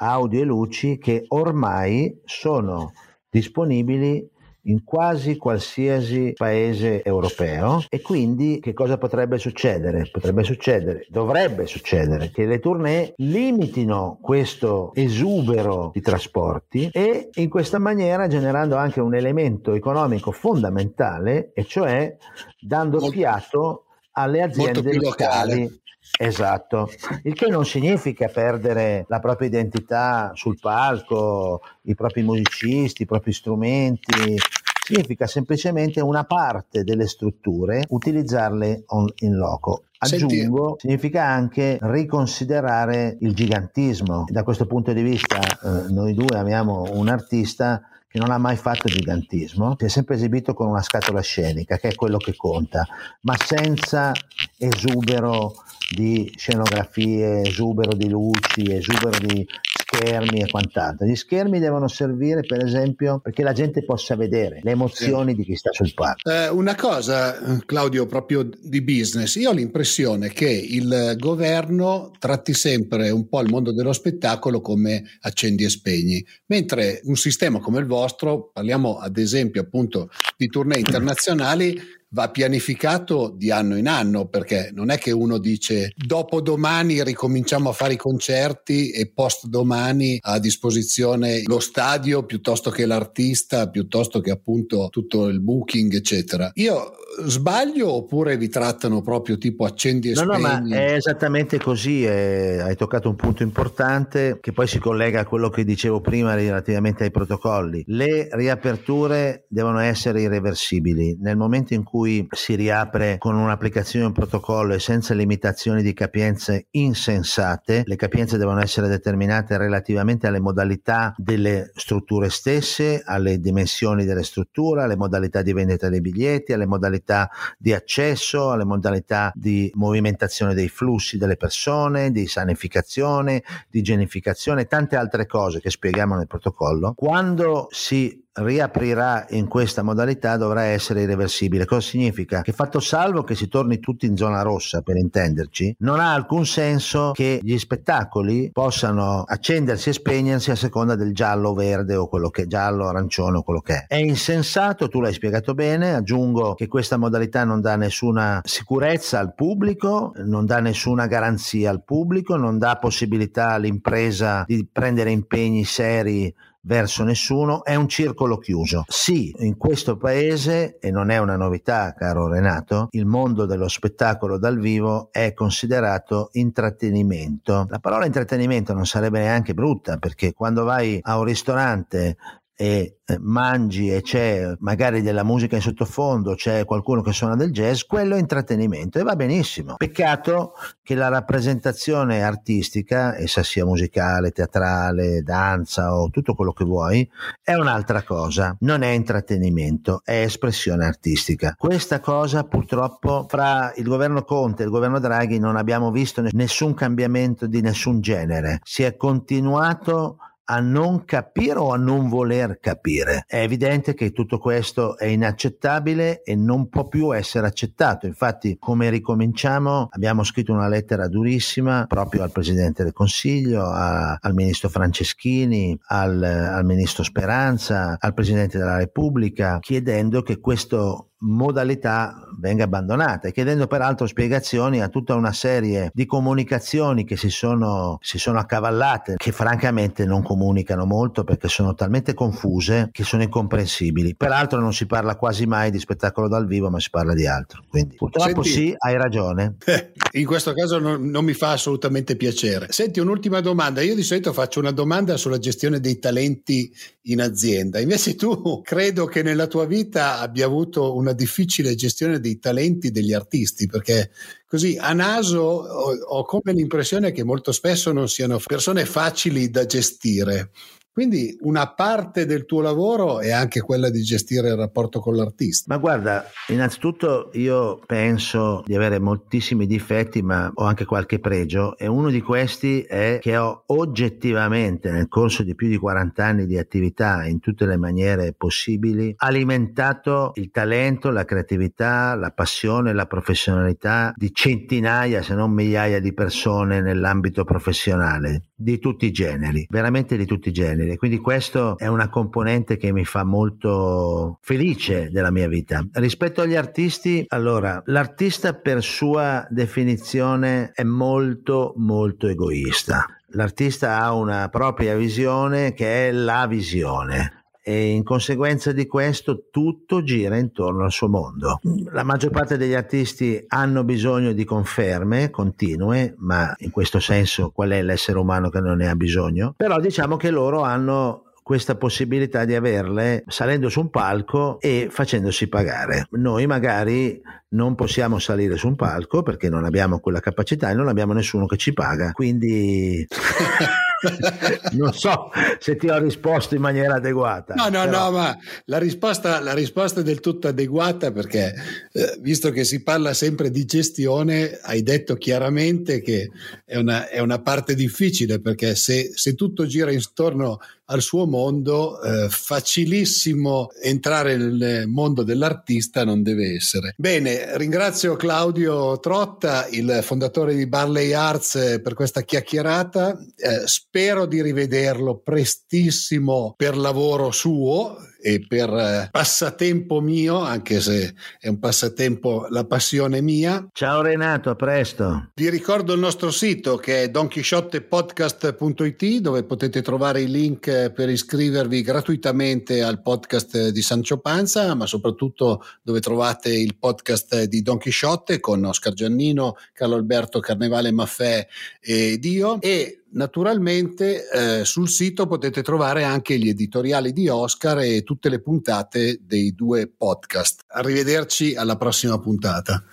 audio 0.00 0.40
e 0.40 0.44
luci 0.44 0.98
che 0.98 1.24
ormai 1.28 2.20
sono 2.24 2.92
disponibili 3.30 4.28
in 4.62 4.84
quasi 4.84 5.36
qualsiasi 5.36 6.32
paese 6.36 7.02
europeo. 7.02 7.84
E 7.88 8.00
quindi 8.00 8.60
che 8.60 8.72
cosa 8.72 8.98
potrebbe 8.98 9.38
succedere? 9.38 10.08
Potrebbe 10.10 10.42
succedere, 10.42 11.06
dovrebbe 11.08 11.66
succedere 11.66 12.30
che 12.30 12.46
le 12.46 12.58
tournée 12.58 13.12
limitino 13.16 14.18
questo 14.20 14.92
esubero 14.94 15.90
di 15.92 16.00
trasporti 16.00 16.90
e 16.92 17.30
in 17.34 17.48
questa 17.48 17.78
maniera 17.78 18.26
generando 18.26 18.76
anche 18.76 19.00
un 19.00 19.14
elemento 19.14 19.72
economico 19.72 20.32
fondamentale 20.32 21.52
e 21.54 21.64
cioè 21.64 22.16
dando 22.60 22.98
molto, 22.98 23.14
fiato 23.14 23.84
alle 24.12 24.42
aziende 24.42 24.94
locali 24.94 25.80
Esatto, 26.16 26.90
il 27.24 27.34
che 27.34 27.48
non 27.48 27.64
significa 27.64 28.28
perdere 28.28 29.04
la 29.08 29.20
propria 29.20 29.48
identità 29.48 30.32
sul 30.34 30.58
palco, 30.60 31.60
i 31.82 31.94
propri 31.94 32.22
musicisti, 32.22 33.02
i 33.02 33.06
propri 33.06 33.32
strumenti, 33.32 34.36
significa 34.84 35.26
semplicemente 35.26 36.00
una 36.00 36.24
parte 36.24 36.82
delle 36.82 37.06
strutture 37.06 37.84
utilizzarle 37.88 38.84
on, 38.86 39.06
in 39.18 39.36
loco. 39.36 39.82
Aggiungo, 39.98 40.68
Senti. 40.68 40.86
significa 40.86 41.24
anche 41.24 41.78
riconsiderare 41.80 43.16
il 43.20 43.34
gigantismo. 43.34 44.24
Da 44.28 44.44
questo 44.44 44.66
punto 44.66 44.92
di 44.92 45.02
vista 45.02 45.38
eh, 45.40 45.90
noi 45.90 46.14
due 46.14 46.38
amiamo 46.38 46.86
un 46.92 47.08
artista 47.08 47.82
che 48.08 48.18
non 48.18 48.30
ha 48.30 48.38
mai 48.38 48.56
fatto 48.56 48.88
gigantismo, 48.88 49.74
si 49.76 49.84
è 49.84 49.88
sempre 49.88 50.14
esibito 50.14 50.54
con 50.54 50.68
una 50.68 50.80
scatola 50.80 51.20
scenica, 51.20 51.76
che 51.76 51.88
è 51.88 51.94
quello 51.94 52.16
che 52.16 52.34
conta, 52.34 52.86
ma 53.22 53.36
senza 53.36 54.12
esubero 54.56 55.52
di 55.94 56.30
scenografie, 56.36 57.42
esubero 57.42 57.94
di 57.94 58.08
luci, 58.08 58.70
esubero 58.70 59.18
di 59.18 59.46
schermi 59.88 60.42
e 60.42 60.50
quant'altro. 60.50 61.06
Gli 61.06 61.16
schermi 61.16 61.58
devono 61.58 61.88
servire, 61.88 62.42
per 62.42 62.62
esempio, 62.62 63.20
perché 63.20 63.42
la 63.42 63.52
gente 63.52 63.82
possa 63.84 64.14
vedere 64.16 64.60
le 64.62 64.72
emozioni 64.72 65.30
sì. 65.30 65.36
di 65.36 65.44
chi 65.44 65.56
sta 65.56 65.72
sul 65.72 65.94
palco. 65.94 66.30
Eh, 66.30 66.48
una 66.48 66.74
cosa, 66.74 67.38
Claudio, 67.64 68.06
proprio 68.06 68.42
di 68.42 68.82
business, 68.82 69.36
io 69.36 69.50
ho 69.50 69.54
l'impressione 69.54 70.28
che 70.28 70.50
il 70.50 71.14
governo 71.16 72.12
tratti 72.18 72.52
sempre 72.52 73.08
un 73.08 73.26
po' 73.28 73.40
il 73.40 73.48
mondo 73.48 73.72
dello 73.72 73.92
spettacolo 73.92 74.60
come 74.60 75.04
accendi 75.22 75.64
e 75.64 75.70
spegni, 75.70 76.24
mentre 76.46 77.00
un 77.04 77.16
sistema 77.16 77.60
come 77.60 77.80
il 77.80 77.86
vostro, 77.86 78.50
parliamo 78.52 78.98
ad 78.98 79.16
esempio 79.16 79.62
appunto 79.62 80.10
di 80.36 80.48
tournée 80.48 80.78
internazionali, 80.78 81.96
va 82.10 82.30
pianificato 82.30 83.32
di 83.36 83.50
anno 83.50 83.76
in 83.76 83.86
anno 83.86 84.26
perché 84.28 84.70
non 84.72 84.90
è 84.90 84.98
che 84.98 85.10
uno 85.10 85.38
dice 85.38 85.92
dopo 85.94 86.40
domani 86.40 87.02
ricominciamo 87.02 87.68
a 87.68 87.72
fare 87.72 87.94
i 87.94 87.98
concerti 87.98 88.90
e 88.90 89.10
post 89.10 89.46
domani 89.46 90.18
a 90.22 90.38
disposizione 90.38 91.42
lo 91.44 91.60
stadio 91.60 92.24
piuttosto 92.24 92.70
che 92.70 92.86
l'artista 92.86 93.68
piuttosto 93.68 94.20
che 94.20 94.30
appunto 94.30 94.88
tutto 94.90 95.26
il 95.26 95.40
booking 95.40 95.94
eccetera. 95.94 96.50
Io 96.54 96.92
sbaglio 97.24 97.92
oppure 97.92 98.36
vi 98.36 98.48
trattano 98.48 99.00
proprio 99.00 99.38
tipo 99.38 99.64
accendi 99.64 100.10
e 100.10 100.14
no, 100.14 100.34
spegni? 100.34 100.42
No, 100.42 100.68
ma 100.68 100.76
è 100.76 100.92
esattamente 100.94 101.58
così, 101.58 102.04
è, 102.04 102.58
hai 102.60 102.76
toccato 102.76 103.08
un 103.08 103.16
punto 103.16 103.42
importante 103.42 104.38
che 104.40 104.52
poi 104.52 104.66
si 104.66 104.78
collega 104.78 105.20
a 105.20 105.24
quello 105.24 105.48
che 105.48 105.64
dicevo 105.64 106.00
prima 106.00 106.34
relativamente 106.34 107.04
ai 107.04 107.10
protocolli. 107.10 107.84
Le 107.86 108.28
riaperture 108.32 109.46
devono 109.48 109.78
essere 109.78 110.20
irreversibili. 110.22 111.16
Nel 111.20 111.36
momento 111.36 111.74
in 111.74 111.82
cui 111.82 112.26
si 112.30 112.54
riapre 112.54 113.16
con 113.18 113.34
un'applicazione 113.36 114.06
un 114.06 114.12
protocollo 114.12 114.74
e 114.74 114.78
senza 114.78 115.14
limitazioni 115.14 115.82
di 115.82 115.94
capienze 115.94 116.66
insensate, 116.70 117.82
le 117.86 117.96
capienze 117.96 118.36
devono 118.36 118.60
essere 118.60 118.88
determinate 118.88 119.56
relativamente 119.56 120.26
alle 120.26 120.40
modalità 120.40 121.14
delle 121.16 121.70
strutture 121.74 122.28
stesse, 122.28 123.02
alle 123.04 123.40
dimensioni 123.40 124.04
delle 124.04 124.22
strutture, 124.22 124.82
alle 124.82 124.96
modalità 124.96 125.42
di 125.42 125.52
vendita 125.52 125.88
dei 125.88 126.00
biglietti, 126.00 126.52
alle 126.52 126.66
modalità 126.66 126.97
modalità 126.98 127.30
di 127.56 127.72
accesso, 127.72 128.50
alle 128.50 128.64
modalità 128.64 129.32
di 129.34 129.70
movimentazione 129.74 130.54
dei 130.54 130.68
flussi 130.68 131.16
delle 131.16 131.36
persone, 131.36 132.10
di 132.10 132.26
sanificazione, 132.26 133.42
di 133.70 133.78
igienificazione, 133.78 134.66
tante 134.66 134.96
altre 134.96 135.26
cose 135.26 135.60
che 135.60 135.70
spieghiamo 135.70 136.16
nel 136.16 136.26
protocollo. 136.26 136.94
Quando 136.94 137.68
si 137.70 138.26
riaprirà 138.32 139.26
in 139.30 139.48
questa 139.48 139.82
modalità 139.82 140.36
dovrà 140.36 140.62
essere 140.62 141.02
irreversibile. 141.02 141.64
Cosa 141.64 141.80
significa? 141.80 142.42
Che 142.42 142.52
fatto 142.52 142.80
salvo 142.80 143.22
che 143.22 143.34
si 143.34 143.48
torni 143.48 143.78
tutti 143.78 144.06
in 144.06 144.16
zona 144.16 144.42
rossa, 144.42 144.82
per 144.82 144.96
intenderci, 144.96 145.76
non 145.80 146.00
ha 146.00 146.12
alcun 146.12 146.46
senso 146.46 147.12
che 147.12 147.40
gli 147.42 147.58
spettacoli 147.58 148.50
possano 148.52 149.22
accendersi 149.26 149.88
e 149.90 149.94
spegnersi 149.94 150.50
a 150.50 150.56
seconda 150.56 150.94
del 150.94 151.14
giallo, 151.14 151.54
verde 151.54 151.96
o 151.96 152.08
quello 152.08 152.30
che 152.30 152.42
è 152.42 152.46
giallo, 152.46 152.86
arancione 152.86 153.38
o 153.38 153.42
quello 153.42 153.60
che 153.60 153.74
è. 153.74 153.86
È 153.86 153.96
insensato, 153.96 154.88
tu 154.88 155.00
l'hai 155.00 155.12
spiegato 155.12 155.54
bene, 155.54 155.94
aggiungo 155.94 156.54
che 156.54 156.66
questa 156.66 156.96
modalità 156.96 157.44
non 157.44 157.60
dà 157.60 157.76
nessuna 157.76 158.40
sicurezza 158.44 159.18
al 159.18 159.34
pubblico, 159.34 160.12
non 160.24 160.46
dà 160.46 160.60
nessuna 160.60 161.06
garanzia 161.06 161.70
al 161.70 161.82
pubblico, 161.84 162.36
non 162.36 162.58
dà 162.58 162.78
possibilità 162.78 163.50
all'impresa 163.50 164.44
di 164.46 164.66
prendere 164.70 165.10
impegni 165.10 165.64
seri 165.64 166.32
verso 166.62 167.04
nessuno, 167.04 167.64
è 167.64 167.74
un 167.74 167.88
circolo 167.88 168.38
chiuso. 168.38 168.84
Sì, 168.86 169.34
in 169.38 169.56
questo 169.56 169.96
paese, 169.96 170.78
e 170.78 170.90
non 170.90 171.10
è 171.10 171.18
una 171.18 171.36
novità, 171.36 171.94
caro 171.94 172.28
Renato, 172.28 172.88
il 172.90 173.06
mondo 173.06 173.46
dello 173.46 173.68
spettacolo 173.68 174.38
dal 174.38 174.58
vivo 174.58 175.08
è 175.12 175.32
considerato 175.32 176.28
intrattenimento. 176.32 177.66
La 177.68 177.78
parola 177.78 178.06
intrattenimento 178.06 178.72
non 178.72 178.86
sarebbe 178.86 179.20
neanche 179.20 179.54
brutta 179.54 179.96
perché 179.96 180.32
quando 180.32 180.64
vai 180.64 180.98
a 181.02 181.18
un 181.18 181.24
ristorante 181.24 182.16
e 182.60 182.96
eh, 183.04 183.18
mangi 183.20 183.88
e 183.88 184.02
c'è 184.02 184.56
magari 184.58 185.00
della 185.00 185.22
musica 185.22 185.54
in 185.54 185.62
sottofondo, 185.62 186.34
c'è 186.34 186.64
qualcuno 186.64 187.02
che 187.02 187.12
suona 187.12 187.36
del 187.36 187.52
jazz, 187.52 187.82
quello 187.82 188.16
è 188.16 188.18
intrattenimento 188.18 188.98
e 188.98 189.04
va 189.04 189.14
benissimo. 189.14 189.76
Peccato 189.76 190.54
che 190.82 190.96
la 190.96 191.06
rappresentazione 191.06 192.24
artistica, 192.24 193.16
essa 193.16 193.44
sia 193.44 193.64
musicale, 193.64 194.32
teatrale, 194.32 195.22
danza 195.22 195.94
o 195.94 196.10
tutto 196.10 196.34
quello 196.34 196.52
che 196.52 196.64
vuoi, 196.64 197.08
è 197.40 197.54
un'altra 197.54 198.02
cosa, 198.02 198.56
non 198.60 198.82
è 198.82 198.88
intrattenimento, 198.88 200.00
è 200.02 200.22
espressione 200.22 200.84
artistica. 200.84 201.54
Questa 201.56 202.00
cosa 202.00 202.42
purtroppo 202.42 203.26
fra 203.28 203.72
il 203.76 203.84
governo 203.84 204.24
Conte 204.24 204.62
e 204.62 204.64
il 204.64 204.72
governo 204.72 204.98
Draghi 204.98 205.38
non 205.38 205.54
abbiamo 205.54 205.92
visto 205.92 206.24
nessun 206.32 206.74
cambiamento 206.74 207.46
di 207.46 207.60
nessun 207.60 208.00
genere, 208.00 208.58
si 208.64 208.82
è 208.82 208.96
continuato 208.96 210.18
a 210.50 210.60
non 210.60 211.04
capire 211.04 211.58
o 211.58 211.72
a 211.72 211.76
non 211.76 212.08
voler 212.08 212.58
capire. 212.60 213.24
È 213.26 213.40
evidente 213.40 213.94
che 213.94 214.12
tutto 214.12 214.38
questo 214.38 214.96
è 214.96 215.06
inaccettabile 215.06 216.22
e 216.22 216.34
non 216.36 216.68
può 216.68 216.88
più 216.88 217.14
essere 217.14 217.46
accettato. 217.46 218.06
Infatti, 218.06 218.56
come 218.58 218.88
ricominciamo, 218.88 219.88
abbiamo 219.90 220.24
scritto 220.24 220.52
una 220.52 220.68
lettera 220.68 221.06
durissima 221.08 221.84
proprio 221.86 222.22
al 222.22 222.32
Presidente 222.32 222.82
del 222.82 222.92
Consiglio, 222.92 223.64
a, 223.64 224.18
al 224.20 224.34
Ministro 224.34 224.68
Franceschini, 224.68 225.78
al, 225.86 226.22
al 226.22 226.64
Ministro 226.64 227.02
Speranza, 227.02 227.96
al 227.98 228.14
Presidente 228.14 228.58
della 228.58 228.78
Repubblica, 228.78 229.58
chiedendo 229.60 230.22
che 230.22 230.40
questo 230.40 231.07
modalità 231.20 232.28
venga 232.38 232.64
abbandonata 232.64 233.28
e 233.28 233.32
chiedendo 233.32 233.66
peraltro 233.66 234.06
spiegazioni 234.06 234.80
a 234.80 234.88
tutta 234.88 235.14
una 235.14 235.32
serie 235.32 235.90
di 235.92 236.06
comunicazioni 236.06 237.04
che 237.04 237.16
si 237.16 237.30
sono, 237.30 237.98
si 238.00 238.18
sono 238.18 238.38
accavallate, 238.38 239.14
che 239.16 239.32
francamente 239.32 240.04
non 240.04 240.22
comunicano 240.22 240.84
molto 240.84 241.24
perché 241.24 241.48
sono 241.48 241.74
talmente 241.74 242.14
confuse 242.14 242.90
che 242.92 243.04
sono 243.04 243.22
incomprensibili. 243.22 244.14
Peraltro 244.14 244.60
non 244.60 244.72
si 244.72 244.86
parla 244.86 245.16
quasi 245.16 245.46
mai 245.46 245.70
di 245.70 245.78
spettacolo 245.78 246.28
dal 246.28 246.46
vivo, 246.46 246.70
ma 246.70 246.78
si 246.78 246.90
parla 246.90 247.14
di 247.14 247.26
altro. 247.26 247.62
Quindi 247.68 247.96
purtroppo 247.96 248.42
Senti, 248.42 248.48
sì, 248.48 248.74
hai 248.76 248.96
ragione. 248.96 249.56
In 250.12 250.26
questo 250.26 250.52
caso 250.52 250.78
non, 250.78 251.08
non 251.08 251.24
mi 251.24 251.34
fa 251.34 251.52
assolutamente 251.52 252.16
piacere. 252.16 252.66
Senti, 252.70 253.00
un'ultima 253.00 253.40
domanda. 253.40 253.82
Io 253.82 253.94
di 253.94 254.02
solito 254.02 254.32
faccio 254.32 254.60
una 254.60 254.70
domanda 254.70 255.16
sulla 255.16 255.38
gestione 255.38 255.80
dei 255.80 255.98
talenti 255.98 256.72
in 257.10 257.20
azienda. 257.20 257.80
Invece 257.80 258.14
tu 258.14 258.60
credo 258.62 259.06
che 259.06 259.22
nella 259.22 259.46
tua 259.46 259.66
vita 259.66 260.20
abbia 260.20 260.46
avuto 260.46 260.94
una 260.94 261.12
difficile 261.12 261.74
gestione 261.74 262.20
dei 262.20 262.38
talenti 262.38 262.90
degli 262.90 263.12
artisti, 263.12 263.66
perché 263.66 264.10
così 264.46 264.76
a 264.78 264.92
naso 264.92 265.40
ho, 265.40 265.94
ho 265.94 266.24
come 266.24 266.52
l'impressione 266.52 267.12
che 267.12 267.24
molto 267.24 267.52
spesso 267.52 267.92
non 267.92 268.08
siano 268.08 268.40
persone 268.44 268.84
facili 268.84 269.50
da 269.50 269.66
gestire. 269.66 270.50
Quindi 270.98 271.38
una 271.42 271.68
parte 271.68 272.26
del 272.26 272.44
tuo 272.44 272.60
lavoro 272.60 273.20
è 273.20 273.30
anche 273.30 273.60
quella 273.60 273.88
di 273.88 274.02
gestire 274.02 274.48
il 274.48 274.56
rapporto 274.56 274.98
con 274.98 275.14
l'artista. 275.14 275.72
Ma 275.72 275.78
guarda, 275.78 276.24
innanzitutto 276.48 277.30
io 277.34 277.78
penso 277.86 278.64
di 278.66 278.74
avere 278.74 278.98
moltissimi 278.98 279.66
difetti, 279.66 280.22
ma 280.22 280.50
ho 280.52 280.64
anche 280.64 280.84
qualche 280.86 281.20
pregio 281.20 281.78
e 281.78 281.86
uno 281.86 282.10
di 282.10 282.20
questi 282.20 282.82
è 282.82 283.20
che 283.20 283.36
ho 283.36 283.62
oggettivamente 283.66 284.90
nel 284.90 285.06
corso 285.06 285.44
di 285.44 285.54
più 285.54 285.68
di 285.68 285.76
40 285.76 286.24
anni 286.24 286.46
di 286.46 286.58
attività 286.58 287.24
in 287.26 287.38
tutte 287.38 287.64
le 287.64 287.76
maniere 287.76 288.34
possibili 288.36 289.14
alimentato 289.18 290.32
il 290.34 290.50
talento, 290.50 291.10
la 291.10 291.24
creatività, 291.24 292.16
la 292.16 292.32
passione, 292.32 292.92
la 292.92 293.06
professionalità 293.06 294.12
di 294.16 294.34
centinaia, 294.34 295.22
se 295.22 295.36
non 295.36 295.52
migliaia 295.52 296.00
di 296.00 296.12
persone 296.12 296.80
nell'ambito 296.80 297.44
professionale 297.44 298.46
di 298.60 298.80
tutti 298.80 299.06
i 299.06 299.12
generi, 299.12 299.64
veramente 299.70 300.16
di 300.16 300.26
tutti 300.26 300.48
i 300.48 300.52
generi. 300.52 300.87
Quindi 300.96 301.18
questo 301.18 301.76
è 301.78 301.86
una 301.86 302.08
componente 302.08 302.76
che 302.76 302.92
mi 302.92 303.04
fa 303.04 303.24
molto 303.24 304.38
felice 304.40 305.10
della 305.10 305.30
mia 305.30 305.48
vita. 305.48 305.84
Rispetto 305.92 306.40
agli 306.40 306.56
artisti, 306.56 307.24
allora, 307.28 307.82
l'artista 307.86 308.54
per 308.54 308.82
sua 308.82 309.46
definizione 309.50 310.70
è 310.74 310.82
molto 310.82 311.74
molto 311.76 312.26
egoista. 312.28 313.06
L'artista 313.32 314.00
ha 314.00 314.14
una 314.14 314.48
propria 314.48 314.96
visione 314.96 315.74
che 315.74 316.08
è 316.08 316.12
la 316.12 316.46
visione 316.46 317.37
e 317.68 317.90
in 317.90 318.02
conseguenza 318.02 318.72
di 318.72 318.86
questo 318.86 319.48
tutto 319.50 320.02
gira 320.02 320.38
intorno 320.38 320.84
al 320.84 320.90
suo 320.90 321.10
mondo. 321.10 321.60
La 321.92 322.02
maggior 322.02 322.30
parte 322.30 322.56
degli 322.56 322.72
artisti 322.72 323.44
hanno 323.46 323.84
bisogno 323.84 324.32
di 324.32 324.44
conferme 324.44 325.28
continue, 325.28 326.14
ma 326.16 326.54
in 326.60 326.70
questo 326.70 326.98
senso 326.98 327.50
qual 327.50 327.68
è 327.68 327.82
l'essere 327.82 328.18
umano 328.18 328.48
che 328.48 328.60
non 328.60 328.78
ne 328.78 328.88
ha 328.88 328.94
bisogno? 328.94 329.52
Però 329.54 329.78
diciamo 329.80 330.16
che 330.16 330.30
loro 330.30 330.62
hanno 330.62 331.24
questa 331.42 331.76
possibilità 331.76 332.46
di 332.46 332.54
averle 332.54 333.24
salendo 333.26 333.68
su 333.68 333.80
un 333.80 333.90
palco 333.90 334.58
e 334.60 334.88
facendosi 334.90 335.48
pagare. 335.48 336.06
Noi 336.12 336.46
magari 336.46 337.20
non 337.50 337.74
possiamo 337.74 338.18
salire 338.18 338.56
su 338.56 338.66
un 338.66 338.76
palco 338.76 339.22
perché 339.22 339.50
non 339.50 339.66
abbiamo 339.66 339.98
quella 339.98 340.20
capacità 340.20 340.70
e 340.70 340.74
non 340.74 340.88
abbiamo 340.88 341.12
nessuno 341.12 341.44
che 341.44 341.58
ci 341.58 341.74
paga. 341.74 342.12
Quindi 342.12 343.06
non 344.72 344.92
so 344.92 345.30
se 345.58 345.76
ti 345.76 345.88
ho 345.88 345.98
risposto 345.98 346.54
in 346.54 346.60
maniera 346.60 346.94
adeguata. 346.94 347.54
No, 347.54 347.64
no, 347.68 347.84
però... 347.84 348.04
no, 348.04 348.10
ma 348.16 348.38
la 348.66 348.78
risposta, 348.78 349.40
la 349.40 349.54
risposta, 349.54 350.00
è 350.00 350.02
del 350.02 350.20
tutto 350.20 350.48
adeguata 350.48 351.10
perché 351.10 351.54
eh, 351.92 352.16
visto 352.20 352.50
che 352.50 352.64
si 352.64 352.82
parla 352.82 353.14
sempre 353.14 353.50
di 353.50 353.64
gestione, 353.64 354.58
hai 354.62 354.82
detto 354.82 355.16
chiaramente 355.16 356.00
che 356.00 356.30
è 356.64 356.76
una, 356.76 357.08
è 357.08 357.18
una 357.18 357.40
parte 357.40 357.74
difficile 357.74 358.40
perché 358.40 358.74
se, 358.74 359.12
se, 359.14 359.34
tutto 359.34 359.66
gira 359.66 359.90
intorno 359.90 360.58
al 360.90 361.02
suo 361.02 361.26
mondo, 361.26 362.00
eh, 362.00 362.28
facilissimo 362.28 363.68
entrare 363.82 364.36
nel 364.36 364.86
mondo 364.86 365.22
dell'artista 365.22 366.04
non 366.04 366.22
deve 366.22 366.54
essere. 366.54 366.94
Bene, 366.96 367.56
ringrazio 367.56 368.16
Claudio 368.16 368.98
Trotta, 368.98 369.66
il 369.70 370.00
fondatore 370.02 370.54
di 370.54 370.66
Barley 370.66 371.12
Arts, 371.12 371.80
per 371.82 371.94
questa 371.94 372.22
chiacchierata. 372.22 373.18
Eh, 373.36 373.66
spero 373.66 374.26
di 374.26 374.42
rivederlo 374.42 375.18
prestissimo 375.18 376.54
per 376.56 376.76
lavoro 376.76 377.30
suo 377.30 377.96
e 378.20 378.44
per 378.46 378.68
eh, 378.70 379.08
passatempo 379.10 380.00
mio, 380.00 380.40
anche 380.40 380.80
se 380.80 381.14
è 381.38 381.46
un 381.48 381.58
passatempo 381.58 382.46
la 382.50 382.64
passione 382.64 383.20
mia. 383.20 383.68
Ciao 383.72 384.02
Renato, 384.02 384.50
a 384.50 384.56
presto. 384.56 385.30
Vi 385.34 385.48
ricordo 385.48 385.92
il 385.92 386.00
nostro 386.00 386.30
sito 386.30 386.76
che 386.76 387.04
è 387.04 387.10
donchisciottepodcast.it 387.10 389.04
dove 389.20 389.44
potete 389.44 389.82
trovare 389.82 390.22
i 390.22 390.28
link 390.28 390.90
per 390.90 391.08
iscrivervi 391.08 391.82
gratuitamente 391.82 392.82
al 392.82 393.00
podcast 393.00 393.68
di 393.68 393.82
Sancio 393.82 394.18
Panza, 394.18 394.74
ma 394.74 394.86
soprattutto 394.86 395.62
dove 395.82 396.00
trovate 396.00 396.52
il 396.52 396.76
podcast 396.76 397.44
di 397.44 397.62
Don 397.62 397.78
Chisciotte 397.78 398.40
con 398.40 398.64
Oscar 398.64 398.92
Giannino, 398.92 399.56
Carlo 399.72 399.94
Alberto 399.94 400.40
Carnevale 400.40 400.90
Maffè 400.90 401.46
ed 401.80 402.24
io 402.24 402.60
e 402.60 402.97
Naturalmente 403.10 404.28
eh, 404.28 404.64
sul 404.64 404.88
sito 404.88 405.26
potete 405.26 405.62
trovare 405.62 406.04
anche 406.04 406.38
gli 406.38 406.48
editoriali 406.48 407.12
di 407.12 407.28
Oscar 407.28 407.78
e 407.78 408.02
tutte 408.02 408.28
le 408.28 408.40
puntate 408.40 409.20
dei 409.22 409.54
due 409.54 409.88
podcast. 409.88 410.60
Arrivederci 410.66 411.54
alla 411.54 411.76
prossima 411.76 412.18
puntata. 412.18 412.84